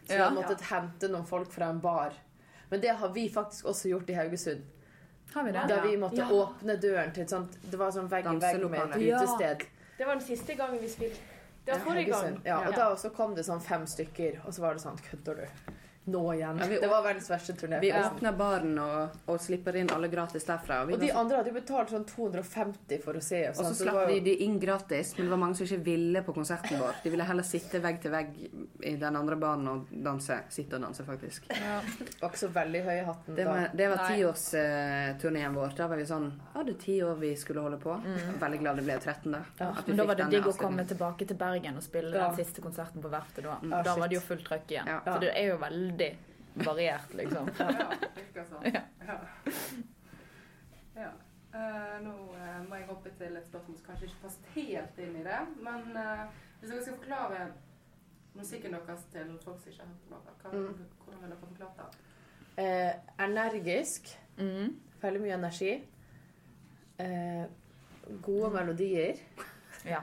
[0.04, 0.28] Så vi Ja.
[0.28, 2.12] hadde måttet hente noen folk fra en bar.
[2.70, 4.62] Men det har vi faktisk også gjort i Haugesund.
[5.34, 5.68] Har vi det?
[5.68, 6.28] Da vi måtte Ja.
[6.28, 9.66] åpne døren til et sånt Det var sånn vegg i vegg med et utested.
[9.98, 11.18] Det var den siste gangen vi spilte.
[11.64, 12.40] Det var forrige gang.
[12.44, 15.36] Ja, og da også kom det sånn fem stykker, og så var det sånn Kødder
[15.36, 15.46] du?
[16.10, 16.58] Nå igjen.
[16.58, 17.80] Ja, vi- det var verdens verste turné.
[17.80, 20.82] Vi åpner baren og, og slipper inn alle gratis derfra.
[20.82, 23.42] Og, vi Og de var andre hadde jo betalt sånn 250 for å se.
[23.48, 25.66] og så så det slapp var jo- de inn gratis, men det var mange som
[25.66, 26.94] ikke ville på konserten vår.
[27.04, 28.34] De ville heller sitte vegg til vegg
[28.82, 30.40] i den andre baren og danse.
[30.50, 31.48] Sitte og danse, faktisk.
[31.50, 33.50] var ikke så veldig høy i hatten Det da.
[33.52, 35.74] var, det var tiårsturneen vår.
[35.76, 37.94] Da var vi sånn Hadde ti år vi skulle holde på.
[38.40, 39.40] Veldig glad det ble 13, da.
[39.60, 39.70] Ja.
[39.86, 42.28] Men da var det digg å komme tilbake til Bergen og spille Ja.
[42.30, 43.58] den siste konserten på Verftet da.
[43.62, 44.86] Ja, da var det jo fullt trøkk igjen.
[44.86, 45.00] Ja.
[45.06, 45.99] Så det er jo veldig
[46.66, 47.48] variert, liksom.
[47.80, 48.66] Ja, virker sånn.
[48.74, 48.82] Ja.
[50.96, 51.10] Ja.
[51.54, 55.16] Eh, nå uh, må jeg hoppe til et spørsmål som kanskje ikke passer helt inn
[55.18, 55.38] i det.
[55.64, 56.26] Men uh,
[56.60, 57.40] hvis dere skal forklare
[58.38, 60.04] musikken deres til folk som ikke har hørt
[60.44, 60.84] på dere, Mm.
[61.04, 62.06] hvordan vil dere forklare det?
[62.60, 62.92] Eh,
[63.24, 64.10] energisk.
[64.38, 64.76] Mm.
[65.02, 65.72] Veldig mye energi.
[67.00, 67.44] Eh,
[68.22, 69.16] gode melodier.
[69.88, 70.02] Ja.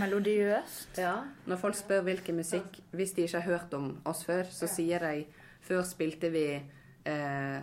[0.00, 0.96] Melodiøst.
[0.98, 1.14] Ja.
[1.46, 4.72] Når folk spør hvilken musikk Hvis de ikke har hørt om oss før, så Ja.
[4.74, 5.26] sier de
[5.60, 6.62] Før spilte vi
[7.04, 7.60] eh,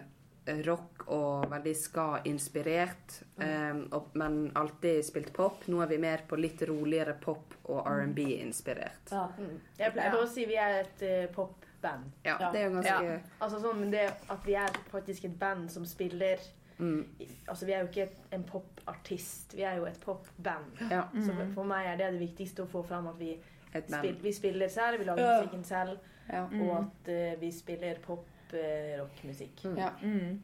[0.68, 3.74] rock og veldig ska-inspirert, eh,
[4.14, 5.64] men alltid spilt pop.
[5.68, 9.10] Nå er vi mer på litt roligere pop og R&B-inspirert.
[9.12, 9.28] Ja.
[9.40, 9.56] Mm.
[9.80, 12.12] Jeg pleier bare å si vi er et uh, popband.
[12.24, 12.52] Ja, Ja.
[12.52, 15.86] det er jo ganske Altså sånn, men det at vi er faktisk et band som
[15.86, 16.38] spiller
[16.77, 17.05] mm,
[17.48, 20.79] Altså vi er jo ikke en popartist, vi er jo et popband.
[20.91, 23.32] Ja, Så for, for meg er det det viktigste å få fram at vi,
[23.75, 25.38] et spil, vi spiller selv, vi lager Ja.
[25.41, 25.98] musikken selv,
[26.32, 26.44] Ja.
[26.46, 29.65] og at uh, vi spiller pop-rockmusikk.
[29.65, 29.77] Mm.
[29.77, 29.89] Ja.
[30.01, 30.41] Mm.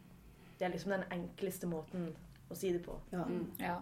[0.60, 2.12] Det er liksom den enkleste måten
[2.52, 3.00] å si det på.
[3.12, 3.24] Ja.
[3.26, 3.48] Mm.
[3.60, 3.80] Ja.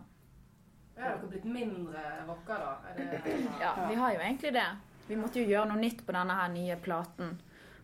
[1.00, 2.72] Er dere blitt mindre rocka, da?
[2.92, 4.68] Er det, ja, vi har jo egentlig det.
[5.08, 7.38] Vi måtte jo gjøre noe nytt på denne her nye platen.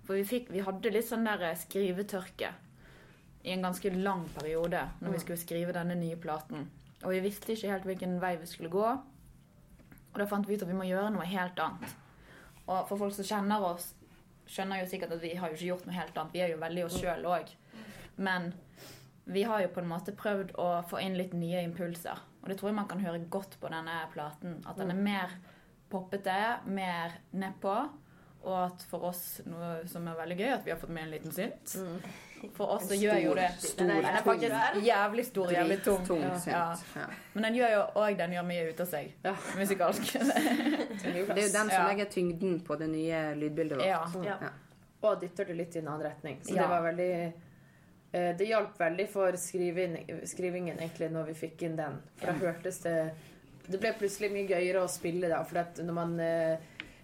[0.06, 2.52] For vi, fikk, vi hadde litt sånn der skrivetørke
[3.46, 6.66] i en ganske lang periode når vi skulle skrive denne nye platen.
[7.04, 8.86] Og vi visste ikke helt hvilken vei vi skulle gå.
[8.86, 11.94] Og da fant vi ut at vi må gjøre noe helt annet.
[12.66, 13.92] Og for folk som kjenner oss,
[14.50, 16.34] skjønner jo sikkert at vi har jo ikke gjort noe helt annet.
[16.34, 17.52] Vi er jo veldig oss sjøl òg.
[18.16, 18.54] Men
[19.26, 22.22] vi har jo på en måte prøvd å få inn litt nye impulser.
[22.42, 24.60] Og det tror jeg man kan høre godt på denne platen.
[24.70, 25.38] At den er mer
[25.92, 27.76] poppete, mer nedpå.
[28.46, 31.14] Og at for oss, noe som er veldig gøy, at vi har fått med en
[31.16, 31.78] liten synt.
[32.54, 34.40] For oss så gjør jo det stor, Den er, den er tung.
[34.42, 36.06] faktisk jævlig stor, jævlig tung.
[36.06, 36.76] Tung Ja.
[36.96, 37.06] Ja.
[37.34, 39.12] Men den gjør jo òg den gjør mye ut av seg.
[39.24, 39.36] Ja.
[39.58, 40.14] Musikalsk.
[40.16, 41.88] Det er jo den som Ja.
[41.90, 43.86] legger tyngden på det nye lydbildet vårt.
[43.88, 44.38] ja.
[44.42, 44.50] Ja.
[45.04, 46.40] Og dytter det litt i en annen retning.
[46.44, 46.62] Så Ja.
[46.62, 47.34] det var veldig
[48.14, 52.02] eh, Det hjalp veldig for skriving, skrivingen egentlig når vi fikk inn den.
[52.18, 53.12] For da hørtes det
[53.68, 55.44] Det ble plutselig mye gøyere å spille da.
[55.44, 56.58] For at når man eh,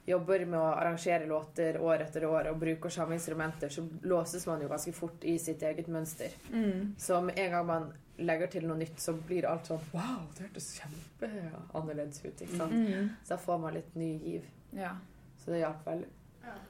[0.06, 4.62] jobber med å arrangere låter år etter år og bruker samme instrumenter, så låses man
[4.64, 6.34] jo ganske fort i sitt eget mønster.
[6.52, 6.96] Mm.
[6.98, 10.48] Så med en gang man legger til noe nytt, så blir alt sånn Wow, det
[10.48, 12.42] hørtes kjempeannerledes ut.
[12.42, 12.74] ikke sant?
[12.74, 13.14] Mm.
[13.22, 14.50] Så da får man litt ny giv.
[14.78, 14.96] ja.
[15.42, 16.10] Så det hjalp veldig.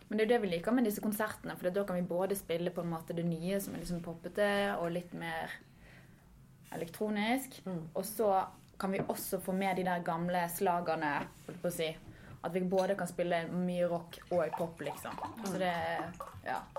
[0.07, 1.57] Men det er det vi liker med disse konsertene.
[1.59, 4.47] For da kan vi både spille på en måte det nye som er liksom poppete,
[4.79, 5.51] og litt mer
[6.75, 7.61] elektronisk.
[7.65, 7.81] Mm.
[7.93, 8.29] Og så
[8.79, 11.11] kan vi også få med de der gamle slagene,
[11.47, 11.89] holdt på å si.
[12.41, 15.13] At vi både kan spille mye rock og pop, liksom.
[15.45, 15.75] Så det
[16.45, 16.61] Ja.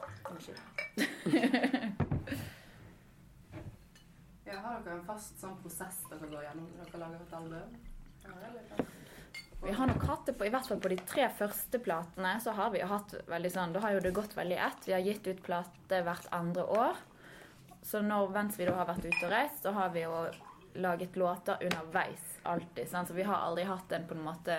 [4.53, 7.77] Ja, har dere en fast sånn prosess dere går gjennom når dere lager et album?
[8.27, 8.87] Ja.
[9.63, 12.53] Vi har nok hatt det på, i hvert fall på de tre første platene, så
[12.59, 14.89] har vi jo hatt veldig sånn, da har jo det gått veldig ett.
[14.89, 16.99] Vi har gitt ut plate hvert andre år.
[17.87, 20.17] Så når, mens vi da har vært ute og reist, så har vi jo
[20.75, 22.89] laget låter underveis alltid.
[22.89, 23.09] Sant?
[23.09, 24.57] Så vi har aldri hatt en på en måte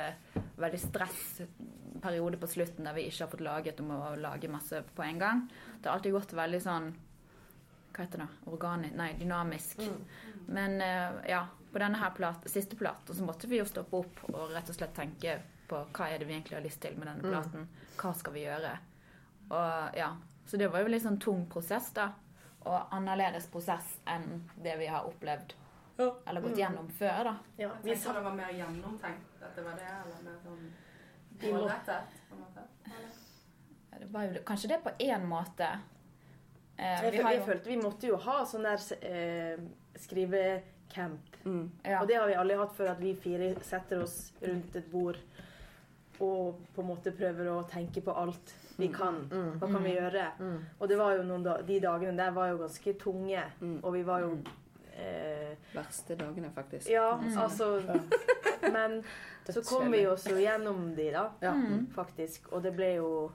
[0.55, 5.03] veldig stressperiode på slutten der vi ikke har fått laget om å lage masse på
[5.03, 5.47] en gang.
[5.81, 6.93] Det har alltid gått veldig sånn
[7.93, 8.27] Hva heter det?
[8.49, 9.81] Organisk Nei, dynamisk.
[10.49, 14.23] Men eh, ja, på denne her plat, siste platen så måtte vi jo stoppe opp
[14.31, 15.37] og rett og slett tenke
[15.69, 17.67] på hva er det vi egentlig har lyst til med denne platen.
[18.01, 18.73] Hva skal vi gjøre?
[19.53, 20.09] Og ja,
[20.45, 22.09] Så det var jo litt sånn tung prosess, da.
[22.65, 25.53] Og annerledes prosess enn det vi har opplevd
[25.97, 27.35] eller gått gjennom før, da.
[27.57, 30.63] Ja, vi satt det var mer gjennomtenkt, at det var det, eller mer sånn
[31.43, 32.67] målrettet, på en måte.
[33.91, 35.69] Ja, Det var jo kanskje det på én måte.
[36.77, 39.59] Eh, vi jo følte vi måtte jo ha sånn der eh,
[40.01, 41.37] skrivecamp.
[41.45, 41.71] Mm.
[41.83, 42.01] ja.
[42.01, 45.19] Og det har vi aldri hatt før, at vi fire setter oss rundt et bord
[46.23, 49.17] og på en måte prøver å tenke på alt vi kan.
[49.31, 49.57] Mm.
[49.59, 50.25] Hva kan vi gjøre?
[50.39, 50.59] Mm.
[50.79, 53.79] Og det var jo noen da, de dagene der var jo ganske tunge, Mm.
[53.83, 54.37] og vi var jo
[54.97, 56.89] eh, Verste dagene, faktisk.
[56.89, 57.37] Ja, Mm.
[57.37, 57.99] altså
[58.71, 59.03] Men
[59.49, 61.51] så kom vi oss jo gjennom de, da, Ja.
[61.53, 61.87] Mm.
[61.95, 62.51] faktisk.
[62.53, 63.31] Og det ble jo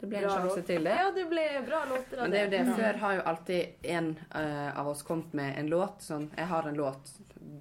[0.00, 0.96] Det ble en Bra sjanse til det.
[0.98, 2.64] Ja, det ble bra låter av Men det er jo det.
[2.66, 2.74] Ja.
[2.76, 6.02] Før har jo alltid en uh, av oss kommet med en låt.
[6.04, 7.12] Sånn, jeg har en låt,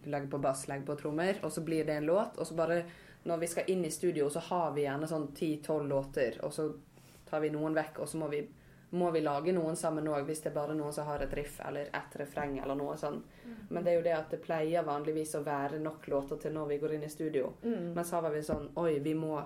[0.05, 2.35] legger på bass, legger på trommer, og så blir det en låt.
[2.37, 2.81] Og så bare
[3.23, 6.67] når vi skal inn i studio, så har vi gjerne sånn 10-12 låter, og så
[7.29, 8.43] tar vi noen vekk, og så må vi,
[8.95, 11.59] må vi lage noen sammen òg, hvis det er bare noen som har et riff
[11.67, 13.21] eller et refreng eller noe sånn.
[13.69, 16.73] Men det er jo det at det pleier vanligvis å være nok låter til når
[16.73, 17.53] vi går inn i studio.
[17.63, 17.93] Mm.
[17.97, 19.39] Men så var vi sånn Oi, vi må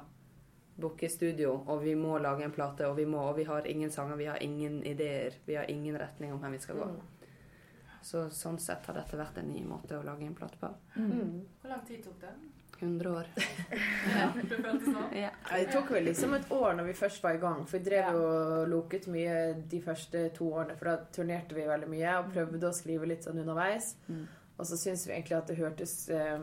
[0.80, 3.92] booke studio, og vi må lage en plate, og vi må Og vi har ingen
[3.92, 6.88] sanger, vi har ingen ideer, vi har ingen retning om hvor vi skal gå.
[6.94, 7.20] Mm.
[8.02, 10.70] Så sånn sett har dette vært en ny måte å lage en plate på.
[10.96, 11.46] Mm.
[11.62, 12.32] Hvor lang tid tok det?
[12.80, 13.26] 100 år.
[14.20, 15.20] Ja, det.
[15.20, 15.30] Ja.
[15.52, 17.68] Ja, Det tok vel liksom et år når vi først var i gang.
[17.68, 19.36] For vi drev jo og loket mye
[19.70, 20.76] de første to årene.
[20.80, 23.86] For da turnerte vi veldig mye og prøvde å skrive litt sånn underveis.
[24.08, 24.26] Mm.
[24.60, 26.40] Og så syntes vi egentlig at det hørtes eh,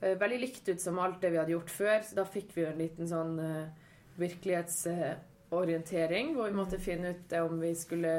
[0.00, 1.98] eh, veldig likt ut som alt det vi hadde gjort før.
[2.04, 3.66] Så da fikk vi jo en liten sånn eh,
[4.18, 8.14] virkelighetsorientering hvor vi måtte finne ut eh, om vi skulle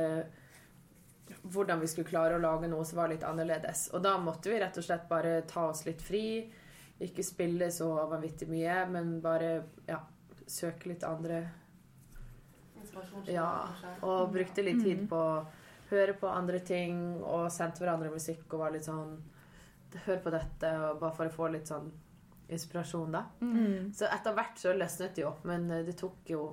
[1.44, 3.90] hvordan vi skulle klare å lage noe som var litt annerledes.
[3.94, 6.50] Og da måtte vi rett og slett bare ta oss litt fri.
[7.00, 9.52] Ikke spille så vanvittig mye, men bare
[9.88, 10.02] ja,
[10.48, 11.46] søke litt andre
[13.30, 13.70] Ja.
[14.02, 15.46] Og brukte litt tid på å
[15.90, 19.18] høre på andre ting og sendte hverandre musikk og var litt sånn
[20.06, 21.88] Hør på dette, og bare for å få litt sånn
[22.54, 23.24] inspirasjon, da.
[23.42, 23.88] Mm.
[23.98, 26.44] Så etter hvert så løsnet det jo, men eh, det tok jo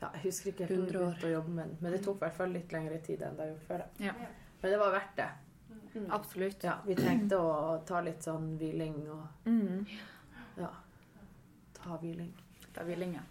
[0.00, 2.20] ja, Jeg husker ikke helt 100 jeg begynte å jobbe med den, men det tok
[2.20, 3.82] i hvert fall litt lengre tid enn det har gjort før.
[3.82, 4.06] Da.
[4.06, 4.14] Ja.
[4.62, 5.28] Men det var verdt det.
[6.10, 6.62] Absolutt.
[6.64, 9.86] Ja, vi trengte å ta litt sånn hviling og Mm.
[10.56, 10.68] ja,
[11.74, 12.32] ta hviling.
[12.74, 13.22] Da vil ingen.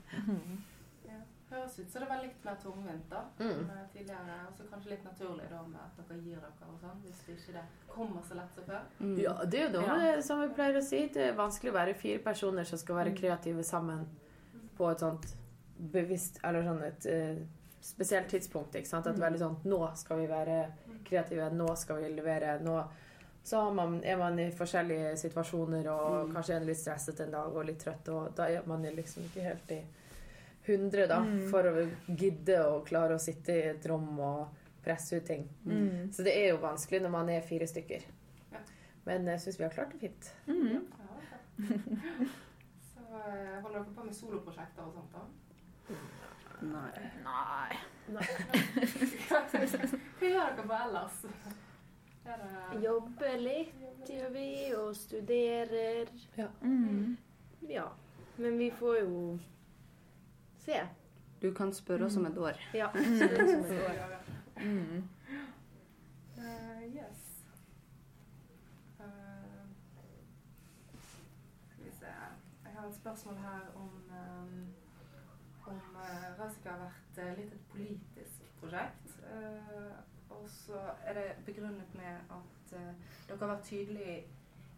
[1.06, 1.20] Ja.
[1.50, 3.50] Høres ut som det var litt mer tungvint da, Mm.
[3.52, 4.36] enn eh, tidligere.
[4.48, 7.36] Og så kanskje litt naturlig da med at dere gir dere og sånn, hvis det
[7.38, 8.82] ikke det kommer så lett som før.
[9.02, 9.18] Mm.
[9.24, 10.16] Ja, det er jo noe Ja.
[10.16, 11.08] det som vi pleier å si.
[11.08, 14.06] Det er vanskelig å være fire personer som skal være kreative sammen
[14.78, 15.36] på et sånt
[15.80, 17.38] bevisst Eller sånn et eh,
[17.82, 18.76] spesielt tidspunkt.
[18.76, 19.08] ikke sant?
[19.08, 20.72] At det er veldig sånn Nå skal vi være
[21.06, 21.50] kreative.
[21.54, 22.60] Nå skal vi levere.
[22.62, 22.84] Nå
[23.44, 26.34] så har man, er man i forskjellige situasjoner og Mm.
[26.36, 29.42] kanskje er litt stresset en dag og litt trøtt, og da er man liksom ikke
[29.42, 29.82] helt i
[30.68, 31.50] hundre da, Mm.
[31.50, 34.48] for å gidde å klare å sitte i et rom og
[34.84, 35.48] presse ut ting.
[35.66, 36.12] Mm.
[36.12, 38.04] Så det er jo vanskelig når man er fire stykker.
[38.52, 38.60] Ja.
[39.06, 40.32] Men jeg syns vi har klart det fint.
[40.48, 40.68] Mm.
[40.68, 40.80] Ja,
[41.64, 42.28] okay.
[42.94, 45.96] Så eh, holder dere på med soloprosjekter og sånt da?
[46.62, 47.12] Nei.
[47.24, 48.20] Nei.
[49.30, 49.42] Hva
[50.22, 51.22] gjør dere på ellers?
[52.30, 53.76] Er det Jobber litt,
[54.10, 56.12] gjør vi, og studerer.
[56.62, 57.18] Mm.
[57.70, 57.88] Ja.
[58.38, 59.40] Men vi får jo
[60.66, 60.82] se.
[61.42, 62.60] Du kan spørre oss om et år.
[62.74, 62.92] Ja.
[62.96, 64.20] Et år.
[64.60, 65.08] Mm.
[66.38, 67.46] Eh, yes.
[69.00, 69.64] Eh,
[71.72, 72.14] skal vi se.
[72.66, 73.99] Jeg har et spørsmål her om
[76.40, 79.16] Rasika har vært eh, litt et politisk prosjekt.
[79.30, 79.98] Eh,
[80.30, 82.94] og så er det begrunnet med at eh,
[83.28, 84.20] dere har vært tydelige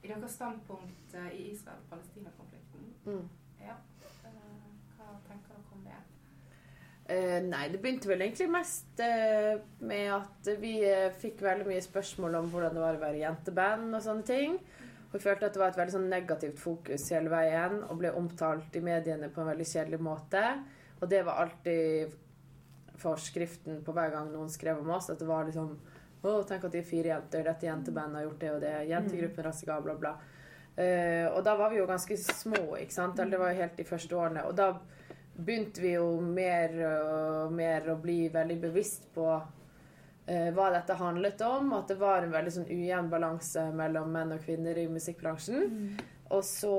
[0.01, 2.87] i deres standpunkt i Israel-Palestina-konflikten.
[3.05, 3.27] Mm.
[3.61, 3.77] Ja.
[4.25, 4.67] Eh,
[4.97, 5.99] hva tenker dere om det?
[7.11, 11.83] Eh, nei, det begynte vel egentlig mest eh, med at vi eh, fikk veldig mye
[11.83, 14.59] spørsmål om hvordan det var å være jenteband og sånne ting.
[15.11, 18.13] Og vi følte at det var et veldig sånn negativt fokus hele veien og ble
[18.15, 20.43] omtalt i mediene på en veldig kjedelig måte.
[21.01, 22.13] Og det var alltid
[23.01, 25.73] forskriften på hver gang noen skrev om oss, at det var liksom
[26.21, 29.45] Å, tenk at de er fire jenter, dette jentebandet har gjort det og det, jentegruppen
[29.47, 30.11] Rassiga, bla, bla.
[30.75, 33.17] Uh, og da var vi jo ganske små, ikke sant?
[33.17, 34.43] Eller det var jo helt de første årene.
[34.45, 34.67] Og da
[35.33, 41.41] begynte vi jo mer og mer å bli veldig bevisst på eh, hva dette handlet
[41.47, 41.73] om.
[41.79, 45.97] At det var en veldig sånn ujevn balanse mellom menn og kvinner i musikkbransjen.
[46.31, 46.75] Og så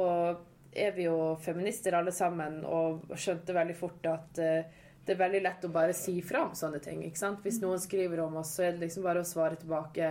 [0.72, 5.40] er vi jo feminister alle sammen og skjønte veldig fort at eh, det er veldig
[5.42, 7.02] lett å bare si fra om sånne ting.
[7.04, 7.40] ikke sant?
[7.42, 10.10] Hvis noen skriver om oss, så er det liksom bare å svare tilbake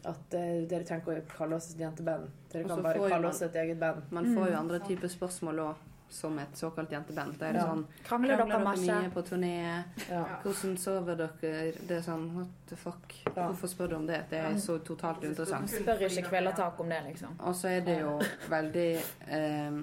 [0.00, 2.26] at uh, dere trenger ikke å kalle oss et jenteband.
[2.50, 4.08] Dere kan bare kalle man- oss et eget band.
[4.10, 7.36] Man får jo andre typer spørsmål òg, som et såkalt jenteband.
[7.38, 7.66] Da er det Ja.
[7.68, 9.10] sånn Krangler dere mye masse?
[9.14, 9.84] på turné?
[10.10, 10.24] Ja.
[10.42, 11.72] Hvordan sover dere?
[11.86, 13.14] Det er sånn What the fuck?
[13.36, 13.46] Ja.
[13.48, 14.24] Hvorfor spør du om det?
[14.30, 15.70] Det er så totalt interessant.
[15.70, 17.36] Spør ikke Kvelertak om det, liksom.
[17.40, 18.18] Og så er det jo
[18.48, 19.80] veldig eh,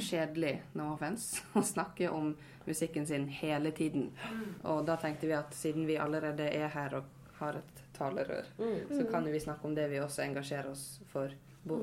[0.00, 2.34] kjedelig, no offense, å snakke om
[2.66, 4.10] musikken sin hele tiden.
[4.64, 7.04] Og da tenkte vi at siden vi allerede er her og
[7.40, 8.44] har et talerør,
[8.90, 11.32] så kan jo vi snakke om det vi også engasjerer oss for
[11.64, 11.82] bo,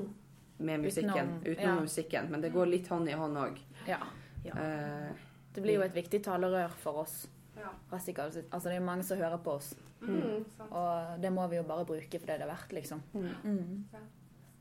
[0.59, 1.11] med musikken.
[1.11, 1.81] Utenom, Utenom, ja.
[1.81, 2.29] musikken.
[2.31, 3.59] Men det går litt hånd i hånd òg.
[3.87, 3.99] Ja.
[4.45, 5.11] Eh,
[5.53, 7.27] Det blir jo et viktig talerør for oss.
[7.57, 7.69] Ja.
[7.91, 9.75] Altså, det er mange som hører på oss.
[10.01, 10.45] Mm.
[10.57, 10.71] sant.
[10.71, 13.01] Og det må vi jo bare bruke for det det er verdt, liksom.
[13.13, 13.85] Mm.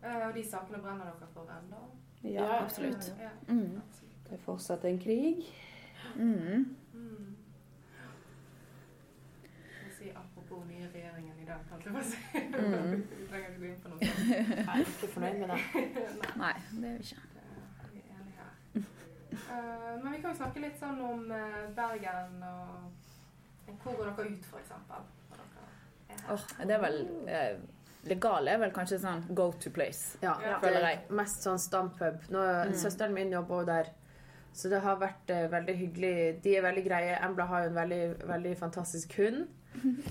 [0.03, 1.83] Eh, og de sakene brenner dere for ennå?
[2.25, 3.13] Ja, absolutt.
[3.21, 3.77] Ja, Mm.
[3.77, 4.25] absolutt.
[4.25, 5.45] Det er fortsatt en krig.
[6.17, 6.77] Mm.
[6.95, 7.37] Mm.
[9.85, 10.89] Jeg si apropos nye
[11.47, 11.93] regjeringen i dag, kanskje.
[11.93, 12.17] Bare si.
[12.35, 13.03] Mm.
[13.21, 13.99] Vi trenger ikke gå inn på noe.
[14.01, 14.67] sånt.
[14.69, 15.59] Nei, ikke fornøyd med det.
[16.43, 17.23] Nei, det er vi ikke.
[17.35, 17.45] Det-
[17.93, 18.51] Vi er enige her.
[19.37, 24.29] Uh, men vi kan jo snakke litt sånn om eh, Bergen og Hvor går dere
[24.31, 24.45] ut,
[24.91, 25.03] her?
[26.33, 26.97] Åh, det er vel
[27.29, 27.57] eh,
[28.07, 30.17] Legale er vel kanskje sånn go to place.
[30.23, 30.59] Ja, Ja.
[30.63, 31.01] Føler er jeg.
[31.19, 32.21] mest sånn stampub.
[32.31, 32.43] Nå,
[32.79, 33.91] Søsteren min jobber jo der,
[34.57, 36.13] så det har vært eh, veldig hyggelig.
[36.45, 37.17] De er veldig greie.
[37.27, 39.49] Embla har jo en veldig, veldig fantastisk hund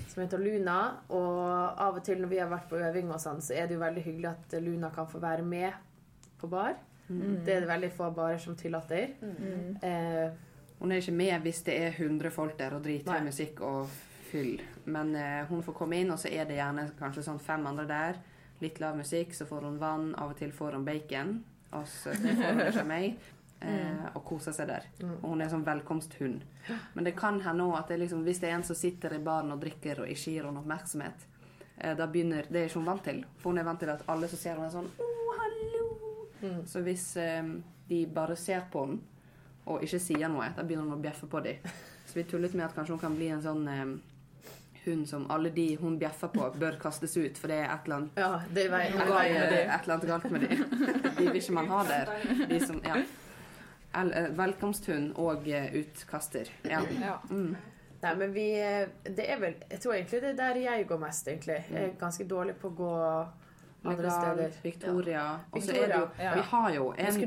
[0.08, 0.76] som heter Luna.
[1.08, 3.76] Og av og til når vi har vært på øving og sånn, så er det
[3.78, 5.72] jo veldig hyggelig at Luna kan få være med
[6.40, 6.74] på bar.
[7.08, 9.12] Det er det veldig få barer som tillater.
[9.82, 10.30] Eh,
[10.78, 13.86] Hun er ikke med hvis det er 100 folk der og driter i musikk og
[14.30, 14.58] fyll.
[14.84, 17.86] Men eh, hun får komme inn, og så er det gjerne kanskje sånn fem andre
[17.88, 18.18] der.
[18.60, 20.10] Litt lav musikk, så får hun vann.
[20.18, 21.38] Av og til får hun bacon.
[21.72, 23.16] Og så får hun ikke meg.
[23.60, 24.84] Eh, og koser seg der.
[25.22, 26.42] Og hun er en sånn velkomsthund.
[26.94, 29.22] Men det kan hende også at det liksom, hvis det er en som sitter i
[29.24, 31.24] baren og drikker og ikke gir henne oppmerksomhet,
[31.78, 33.24] eh, da begynner Det er ikke hun vant til.
[33.38, 36.64] For hun er vant til at alle som ser henne, er sånn Å, hallo!
[36.68, 37.48] Så hvis eh,
[37.88, 39.00] de bare ser på henne
[39.66, 41.56] og ikke sier noe, da begynner hun å bjeffe på dem.
[42.06, 43.96] Så vi tullet med at kanskje hun kan bli en sånn eh,
[44.84, 47.96] hund som alle de hun bjeffer på, bør kastes ut, for det er et eller
[47.96, 49.32] annet ja, det er noe vei.
[49.32, 49.60] galt med de.
[49.64, 50.64] Et eller annet galt med dem.
[51.16, 52.12] De vil ikke man ha der.
[52.52, 53.00] De som, ja.
[53.96, 56.50] Eh, velkomsthund og eh, utkaster.
[56.64, 56.82] Ja.
[57.00, 57.16] Ja.
[57.30, 57.56] Mm.
[58.02, 60.98] Nei, men vi eh, Det er vel Jeg tror egentlig det er der jeg går
[61.00, 61.64] mest, egentlig.
[61.72, 62.92] Jeg er ganske dårlig på å gå
[63.86, 64.58] andre steder.
[64.62, 65.24] Victoria.
[65.50, 66.34] Og så er det jo Ja.
[66.34, 67.20] Vi har jo en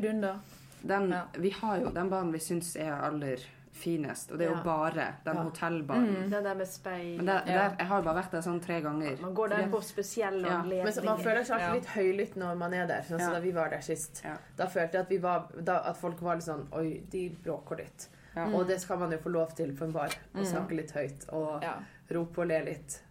[0.81, 1.23] den, Ja.
[1.37, 3.41] Vi har jo den banen vi syns er aller
[3.79, 5.43] finest, og det er jo bare den Ja.
[5.47, 6.29] hotellbaren.
[6.31, 9.17] Den der med speil Men der, der, jeg har bare vært der sånn tre ganger.
[9.21, 10.59] Man går der på spesielle Ja.
[10.61, 10.95] anledninger.
[10.95, 13.01] Men man føler seg alltid litt høylytt når man er der.
[13.01, 13.33] Sånn som Ja.
[13.33, 14.21] da vi var der sist.
[14.23, 14.35] Ja.
[14.57, 17.77] Da følte jeg at, vi var, da, at folk var litt sånn Oi, de bråker
[17.77, 18.07] litt.
[18.35, 18.45] Ja.
[18.53, 20.09] Og det skal man jo få lov til på en bar.
[20.35, 21.73] Å snakke litt høyt og Ja.
[22.11, 23.01] rope og le litt.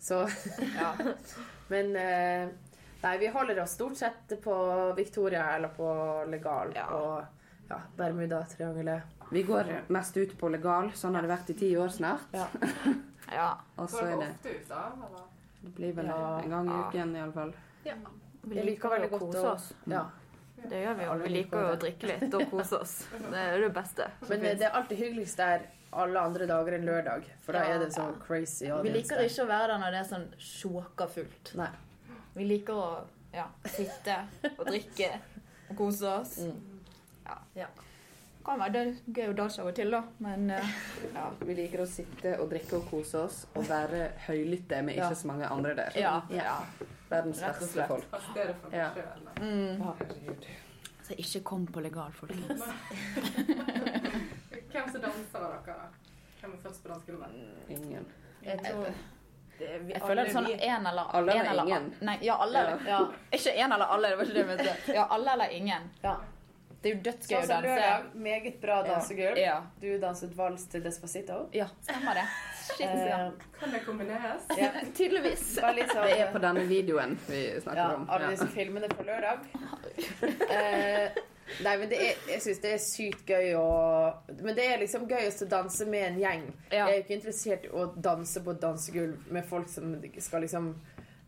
[0.00, 0.26] Så
[0.80, 0.94] ja.
[1.68, 2.48] Men eh,
[3.02, 6.86] Nei, vi holder oss stort sett på Victoria eller på Legal Ja.
[6.86, 7.24] og
[7.68, 9.02] ja, Bermuda-triangelet.
[9.32, 10.90] Vi går mest ut på legal.
[10.94, 12.34] Sånn har det vært i ti år snart.
[12.36, 12.46] Ja.
[13.38, 13.50] ja.
[13.80, 14.82] Og så er det ofte ut, da?
[15.06, 15.28] Eller?
[15.62, 16.40] Det blir vel Ja.
[16.42, 16.88] en gang i Ja.
[16.88, 17.54] uken, iallfall.
[18.42, 19.72] Vi Jeg liker veldig å kose oss.
[19.86, 20.02] Ja.
[20.68, 21.12] Det gjør vi jo.
[21.12, 22.92] Vi liker liker jo å drikke litt og kose oss.
[23.30, 24.10] Det er det beste.
[24.28, 27.24] Men eh, det er alltid hyggeligst der alle andre dager enn lørdag.
[27.46, 30.10] For da er det så crazy Vi liker ikke å være der når det er
[30.10, 31.54] sånn sjåka fullt.
[31.56, 31.70] Nei.
[32.34, 32.90] Vi liker å
[33.32, 34.18] ja, sitte
[34.58, 35.08] og drikke
[35.70, 36.38] og kose oss.
[36.44, 36.60] Mm.
[37.56, 37.66] Ja.
[38.42, 38.50] Ja.
[38.50, 40.72] Kan være det er gøy å danse av og til, da, men uh,
[41.14, 45.06] Ja, vi liker å sitte og drikke og kose oss og være høylytte med Ja.
[45.08, 45.92] ikke så mange andre der.
[45.96, 46.16] ja.
[46.30, 46.42] Ja.
[46.48, 46.88] ja.
[47.12, 47.88] Verdens verste folk.
[47.88, 48.10] folk.
[48.10, 48.88] Pass dere for Ja.
[48.96, 49.28] dere sjøl.
[49.42, 49.82] Mm.
[51.02, 52.62] Så Så ikke kom på legal, folkens.
[54.72, 55.88] Hvem som danser av dere.
[56.40, 57.28] Hvem er først på dansegulvet?
[57.68, 58.06] Ingen.
[58.42, 58.86] Jeg tror
[59.58, 61.64] det er vi Jeg føler det er sånn en én eller Alle en eller eller
[61.68, 61.94] ingen.
[62.00, 62.58] Nei, ja, alle.
[62.58, 62.78] Ja.
[62.88, 63.00] Ja.
[63.32, 64.94] Ikke én eller alle, det var ikke det jeg mente.
[64.96, 65.90] Ja, alle eller ingen.
[66.02, 66.16] Ja.
[66.82, 67.68] Det er jo dødsgøy Sånn å som danse.
[67.68, 68.06] lørdag.
[68.26, 69.36] Meget bra dansegulv.
[69.38, 69.56] Ja.
[69.80, 71.48] Du danset vals til Despacito.
[71.54, 72.24] ja, stemmer det.
[72.62, 73.30] Shit, Eh, ja.
[73.60, 74.42] Kan det kombineres?
[74.58, 74.70] ja.
[74.96, 75.44] Tydeligvis.
[75.60, 78.08] Sånn Det er på denne videoen vi snakker ja, om.
[78.10, 78.30] alle Ja.
[78.30, 79.38] disse filmene på lørdag.
[80.22, 81.10] Eh,
[81.64, 83.64] nei, men det er, jeg syns det er sykt gøy å
[84.42, 86.44] Men det er liksom gøy å danse med en gjeng.
[86.70, 86.86] Ja.
[86.86, 90.42] Jeg er jo ikke interessert i å danse på et dansegulv med folk som skal
[90.46, 90.74] liksom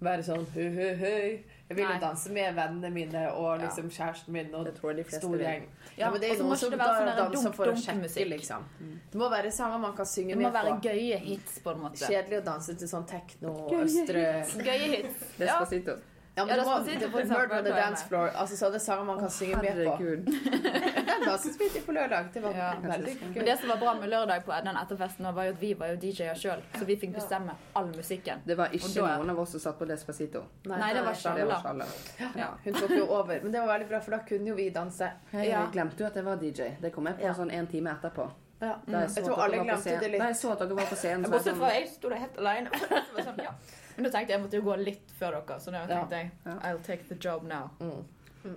[0.04, 1.34] være sånn høy, høy, høy.
[1.64, 4.74] Jeg vil jo danse med vennene mine og liksom kjæresten min og Det
[5.10, 5.64] stor gjeng.
[5.96, 8.28] Ja, Ja, men det er så noen som det sånn danser for å sjekke, musikk.
[8.28, 8.64] liksom.
[9.10, 10.80] Det må være sanger man kan synge Det må være på.
[10.88, 12.04] gøye hits, på en måte.
[12.04, 14.24] Kjedelig å danse til sånn tekno, østre
[14.60, 15.22] Gøye hits.
[15.38, 15.46] Ja.
[15.46, 15.90] Despacito.
[15.90, 18.28] Ja, men Ja, det var for Murder on the Dance Floor.
[18.34, 19.96] Altså sånne sanger man kan synge med på.
[19.96, 20.24] Herregud.
[21.10, 22.32] Den dansen spilte vi på lørdag.
[22.34, 22.72] Det var Ja.
[22.82, 25.72] veldig Men det som var bra med lørdag på den etterfesten, var jo at vi
[25.74, 28.42] var jo DJ-er sjøl, så vi fikk bestemme all musikken.
[28.46, 30.42] Det var ikke da- noen av oss som satt på Despacito.
[30.66, 31.86] Nei, det var Det var Sjalla.
[32.36, 32.48] Ja.
[32.64, 33.40] Hun tok jo over.
[33.42, 35.10] Men det var veldig bra, for da kunne jo vi danse.
[35.32, 36.76] Jeg glemte jo at jeg var DJ.
[36.80, 37.32] Det kom jeg på Ja.
[37.34, 38.30] sånn en time etterpå.
[38.64, 38.74] Ja.
[38.94, 40.20] Jeg, Jeg tror alle glemte det litt.
[40.22, 42.38] Da jeg så at dere var på scenen, Bortsett fra sånn jeg sto der helt
[42.42, 42.70] alene.
[43.14, 43.54] Det sånn, ja.
[43.96, 46.60] Men da tenkte jeg jeg måtte jo gå litt før dere, så da tenkte jeg
[46.70, 47.70] I'll take the job now.
[47.80, 48.54] Mm.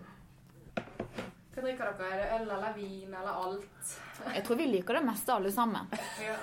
[1.58, 2.08] Hva drikker dere?
[2.14, 3.94] Er det øl eller vin eller alt?
[4.36, 5.88] Jeg tror vi liker det meste alle sammen.
[6.28, 6.36] Ja.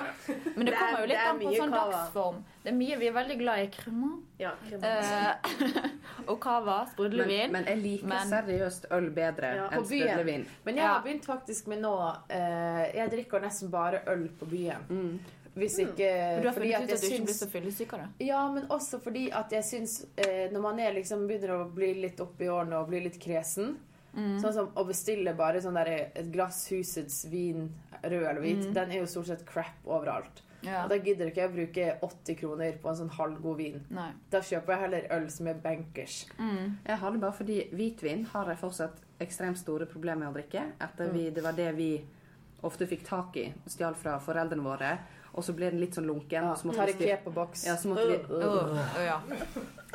[0.56, 1.92] Men det, Det er- kommer jo litt an på sånn kava.
[1.92, 2.40] dagsform.
[2.64, 5.52] Det er mye vi er veldig glad i krema Ja, Eh,
[6.30, 7.52] og cava, sprudlevin.
[7.52, 10.46] men jeg liker Men- seriøst øl bedre Ja, enn sprudlevin.
[10.64, 11.94] Men jeg har begynt faktisk med nå
[12.28, 14.86] eh, Jeg drikker nesten bare øl på byen.
[14.90, 15.18] Mm.
[15.54, 16.42] Hvis ikke mm.
[16.42, 18.26] du har funnet ut at du ikke blir så fyllesyk av det?
[18.26, 21.92] Ja, men også fordi at jeg syns eh, Når man er liksom begynner å bli
[22.02, 23.76] litt oppi i årene og bli litt kresen,
[24.40, 27.68] Sånn som å bestille bare sånn der, et glass husets vin,
[28.02, 30.42] rød eller hvit, den er jo stort sett crap overalt.
[30.64, 30.84] Ja.
[30.84, 33.82] Og da gidder ikke jeg å bruke 80 kroner på en sånn halvgod vin.
[33.92, 34.10] Nei.
[34.32, 36.22] Da kjøper jeg heller øl som er bankers.
[36.40, 40.62] Jeg har det bare fordi hvitvin har jeg fortsatt ekstremt store problemer med å drikke.
[40.80, 41.90] Etter vi, Det var det vi
[42.64, 44.94] ofte fikk tak i, stjal fra foreldrene våre.
[45.34, 46.44] Og så ble den litt sånn lunken.
[46.46, 47.66] Ja, så måtte tar vi ikke på boks.
[47.66, 49.16] ja, så måtte vi Åh, ja.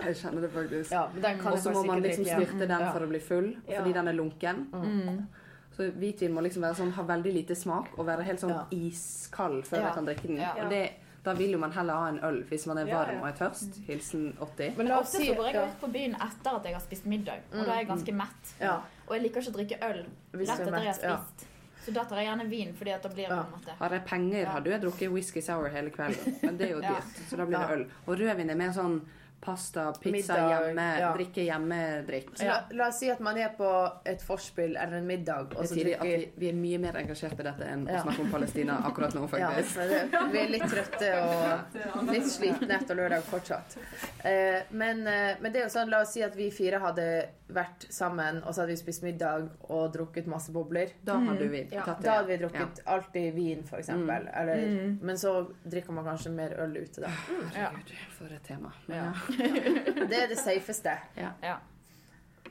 [0.05, 0.91] Jeg kjenner det faktisk.
[0.91, 1.03] Ja,
[1.51, 2.45] Og så må man liksom drikke.
[2.47, 3.81] styrte den for å bli full, Ja.
[3.81, 4.65] fordi den er lunken.
[4.71, 5.27] Mm.
[5.75, 8.65] Så hvitvin må liksom være sånn, ha veldig lite smak og være helt sånn Ja.
[8.71, 9.83] iskald før Ja.
[9.85, 10.37] jeg kan drikke den.
[10.37, 10.53] Ja.
[10.63, 10.91] Og det,
[11.23, 13.75] da vil jo man heller ha en øl hvis man er varm og er tørst.
[13.87, 14.75] Hilsen 80.
[14.77, 16.73] Men la oss Ofte si så går jeg ja, ut på byen etter at jeg
[16.73, 18.53] har spist middag, og da er jeg ganske mett.
[18.59, 20.93] ja, Og jeg liker ikke å drikke øl Hvis rett du er etter jeg har
[20.93, 21.03] spist.
[21.03, 21.45] ja.
[21.85, 23.43] Så da tar jeg gjerne vin, fordi at da blir det Ja.
[23.43, 26.35] på en måte Har jeg penger, hadde jeg drukket whisky sour hele kvelden.
[26.43, 26.89] Men det er jo Ja.
[26.93, 27.85] dyrt, så da blir det øl.
[28.07, 29.01] Og rødvin er mer sånn
[29.41, 31.11] pasta, pizza Middag, hjemme, ja.
[31.15, 32.31] drikke hjemme-drikk.
[32.43, 33.69] La, la oss si at man er på
[34.07, 35.95] et forspill eller en middag, og så vi,
[36.35, 39.79] vi er mye mer engasjert i dette enn å snakke om Palestina akkurat nå, faktisk.
[39.79, 43.79] Ja, det, Vi er litt trøtte og litt slitne etter lørdag fortsatt.
[44.27, 47.09] Eh, men, eh, men det er jo sånn, la oss si at vi fire hadde
[47.49, 50.91] vært sammen, og så hadde vi spist middag og drukket masse bobler.
[51.05, 52.05] Da hadde vi Ja, tatt det.
[52.05, 54.27] da hadde vi drukket alltid vin, for eksempel.
[54.27, 54.35] Mm.
[54.41, 55.33] Eller, Men så
[55.65, 57.09] drikker man kanskje mer øl ute, da.
[57.55, 57.71] Ja.
[58.17, 58.71] For et tema.
[58.87, 59.09] Ja.
[59.39, 60.05] ja.
[60.07, 60.97] Det er det safeste.
[61.17, 61.57] ja.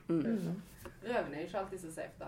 [0.09, 2.27] Røven er ikke alltid så safe, da.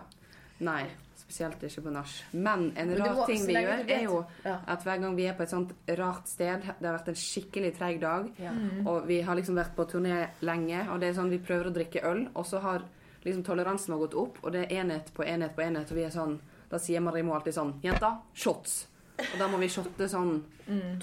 [0.62, 0.84] Nei,
[1.17, 2.12] spesielt ikke på nach.
[2.34, 4.60] Men en Men rar må- ting vi gjør, er jo Ja.
[4.67, 7.78] at hver gang vi er på et sånt rart sted Det har vært en skikkelig
[7.78, 8.52] treig dag, Ja.
[8.86, 11.74] og vi har liksom vært på turné lenge, og det er sånn vi prøver å
[11.74, 12.84] drikke øl, og så har
[13.26, 16.04] liksom toleransen har gått opp, og det er enhet på enhet på enhet, og vi
[16.04, 18.88] er sånn Da sier Marimo alltid sånn Jenta, shots!
[19.21, 20.43] Og da må vi shotte sånn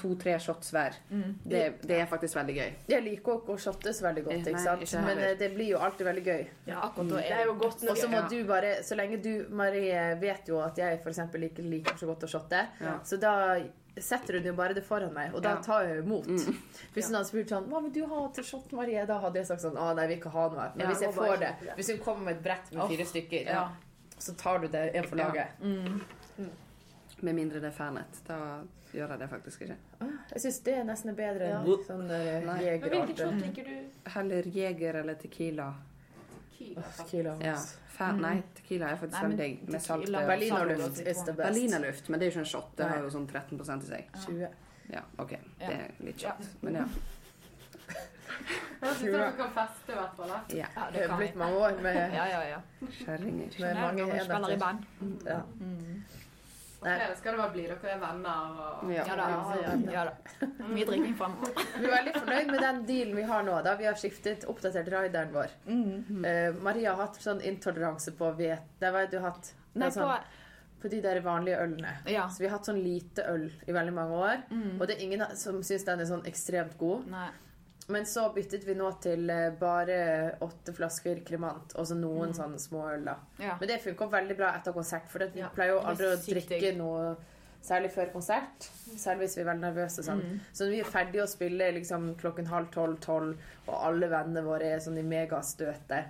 [0.00, 0.94] to-tre shots hver.
[1.44, 2.70] Det, det er faktisk veldig gøy.
[2.88, 4.81] Jeg liker også ikke å shotte så veldig godt, ikke sant?
[4.81, 6.46] nei, ikke men eh, det blir jo alltid veldig gøy.
[6.70, 9.33] ja, akkurat da Det er jo godt Og så må du bare Så lenge du,
[9.50, 12.98] Marie, vet jo at jeg eksempel ikke liker så godt å shotte, Ja.
[13.04, 13.35] så da
[13.98, 16.26] setter hun jo bare det foran meg, og da tar jeg imot.
[16.31, 16.54] Mm.
[16.94, 19.46] Hvis hun hadde spurt sånn 'Hva vil du ha til shot, Marie?' Da hadde jeg
[19.46, 20.68] sagt sånn 'Å, nei, vi vil ikke ha noe'.
[20.76, 21.52] Men Ja, hvis jeg får det.
[21.76, 23.68] Hvis hun kommer med et brett med fire stykker, Ja.
[24.18, 25.26] så tar du det en for Ja.
[25.26, 25.48] laget.
[27.20, 28.20] Med mindre det er Fernet.
[28.28, 28.37] Da
[28.92, 29.76] gjør jeg det faktisk ikke.
[30.33, 31.76] Jeg syns det er nesten bedre enn Ja.
[31.88, 32.92] sånn jegerart.
[32.92, 34.11] Hvilken shot liker du?
[34.14, 35.74] Heller Jeger eller Tequila.
[36.52, 36.81] Tequila.
[36.81, 37.57] Oh, tequila Ja.
[37.98, 39.68] Fer Nei, Tequila er faktisk Nei, veldig digg.
[39.72, 40.07] Med salt.
[40.12, 41.37] Berlinerluft is the best.
[41.48, 42.76] Berlinerluft, men det er jo ikke en shot.
[42.76, 44.04] Det har jo sånn 13 i seg.
[44.26, 44.48] 20.
[44.92, 45.31] Ja, OK.
[45.59, 46.46] Det er litt shot.
[46.62, 46.85] Men ja.
[48.81, 50.28] Jeg syns dere kan feste, i hvert fall.
[50.31, 50.66] ja.
[50.76, 52.61] Ja, Det det er blitt mange år med, Ja, ja, ja.
[53.00, 53.48] Kjerringer.
[53.61, 54.59] med mange spiller i enheter.
[54.59, 55.22] band.
[55.26, 55.40] Ja.
[55.40, 56.17] På
[56.82, 59.04] fredag skal det bare bli dere er venner og Ja.
[59.08, 59.28] Ja da.
[59.92, 60.48] Ja, da.
[60.68, 61.54] Mye drikking fremover.
[61.78, 63.56] Vi er veldig fornøyd med den dealen vi har nå.
[63.66, 65.54] da Vi har skiftet, oppdatert rideren vår.
[65.68, 68.68] Eh, Maria har hatt sånn intoleranse på vet...
[68.78, 69.52] Det har du hatt.
[69.72, 70.46] Det Nei, er sånn, på
[70.78, 71.96] på de der vanlige ølene.
[72.06, 72.28] Ja.
[72.30, 74.42] Så vi har hatt sånn lite øl i veldig mange år.
[74.78, 77.08] Og det er ingen som syns den er sånn ekstremt god.
[77.10, 77.28] Nei.
[77.88, 82.59] Men så byttet vi nå til eh, bare åtte flasker kremant og så noen sånne
[82.61, 83.05] små øl.
[83.09, 83.57] da Ja.
[83.61, 86.74] Men det funka veldig bra etter konsert, for vi Ja, pleier jo aldri å drikke
[86.77, 87.16] noe
[87.64, 88.68] særlig før konsert.
[88.96, 90.05] Særlig hvis vi er veldig nervøse.
[90.05, 90.20] Sånn.
[90.20, 90.40] Mm.
[90.53, 94.44] Så når vi er ferdige å spille liksom, klokken halv tolv, tolv, og alle vennene
[94.46, 96.05] våre er sånn i megastøtet,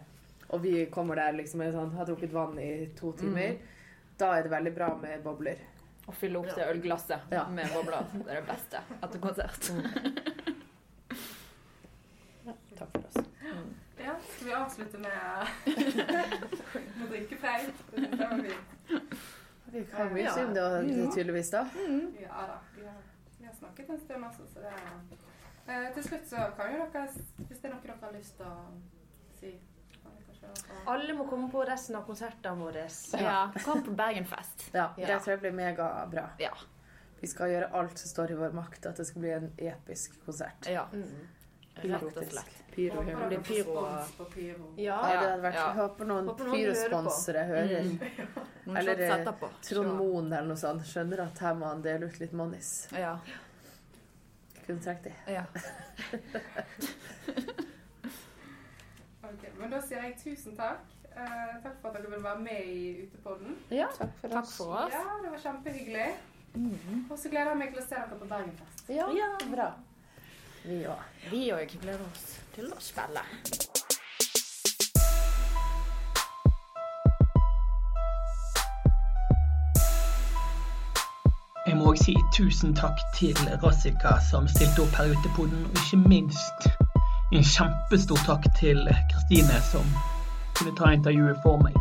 [0.50, 3.58] og vi kommer der liksom og sånn, har drukket vann i to timer, Mm.
[4.18, 5.56] da er det veldig bra med bobler.
[6.08, 7.46] Å fylle opp det ølglasset Ja.
[7.48, 8.04] med bobler.
[8.24, 9.70] Det er det beste etter konsert.
[12.78, 13.26] Takk for oss.
[13.98, 17.70] Ja, skal vi avslutte med å drikke feil?
[17.94, 19.16] Det var fint.
[19.68, 20.66] Vi har mye om det,
[21.14, 21.64] tydeligvis, da.
[22.22, 22.58] Ja da.
[22.76, 23.00] Vi har,
[23.38, 24.86] vi har snakket en stund altså, så det er
[25.74, 27.02] eh, Til slutt så kan jo dere,
[27.48, 28.54] hvis det er noe dere har lyst til å
[29.40, 29.52] si
[30.38, 32.86] kan Alle må komme på resten av konsertene våre.
[33.20, 33.40] Ja.
[33.66, 34.68] Kom på Bergenfest.
[34.72, 35.10] Ja, Ja.
[35.10, 36.28] Det tror jeg blir megabra.
[36.40, 36.54] Ja.
[37.20, 40.14] Vi skal gjøre alt som står i vår makt, at det skal bli en episk
[40.24, 40.70] konsert.
[40.70, 40.86] ja.
[40.94, 41.26] Mm.
[41.82, 42.54] Rett og slett.
[42.74, 43.74] Pyro Håper blir pyro
[44.18, 44.66] på pyro.
[44.76, 44.98] Ja.
[45.02, 45.72] Ja, det hadde vært, Ja.
[45.74, 46.84] Håper noen Håper noen hører
[48.78, 49.24] Eller.
[49.62, 50.84] Trond Moen eller noe sånt.
[50.86, 52.88] Skjønner at her må han dele ut litt monis.
[52.92, 53.16] Ja.
[54.66, 55.12] Kunne trengt de.
[55.32, 55.44] ja.
[59.28, 60.84] Ok, men da sier jeg tusen takk.
[61.12, 63.56] Eh, takk for at dere ville være med i Utepodden.
[63.74, 64.94] Ja, takk for Takk for oss.
[64.94, 66.06] Ja, det var kjempehyggelig.
[67.10, 68.88] Og så gleder jeg meg til å se dere på Bergenfest.
[68.94, 69.08] Ja,
[69.52, 69.68] bra.
[70.68, 71.04] Vi òg.
[71.32, 73.22] Òg gleder oss til å spille.
[81.64, 85.64] Jeg må også si tusen takk til Rassika som stilte opp her ute på den,
[85.70, 86.70] og ikke minst
[87.32, 89.88] en kjempestor takk til Kristine som
[90.58, 91.76] kunne ta intervjuet for meg.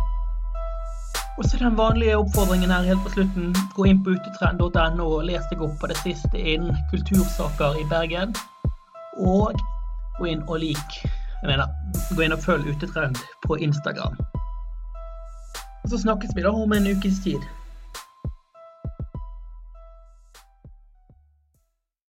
[1.36, 3.52] Og så den vanlige oppfordringen her helt på slutten.
[3.76, 8.32] Gå inn på utetrend.no og les deg opp på det siste innen kultursaker i Bergen.
[9.20, 9.54] Og
[10.20, 11.00] gå inn og lik.
[11.42, 11.70] Jeg mener,
[12.16, 14.18] gå inn og følg Utetrend på Instagram.
[15.84, 17.44] Og så snakkes vi da om en ukes tid.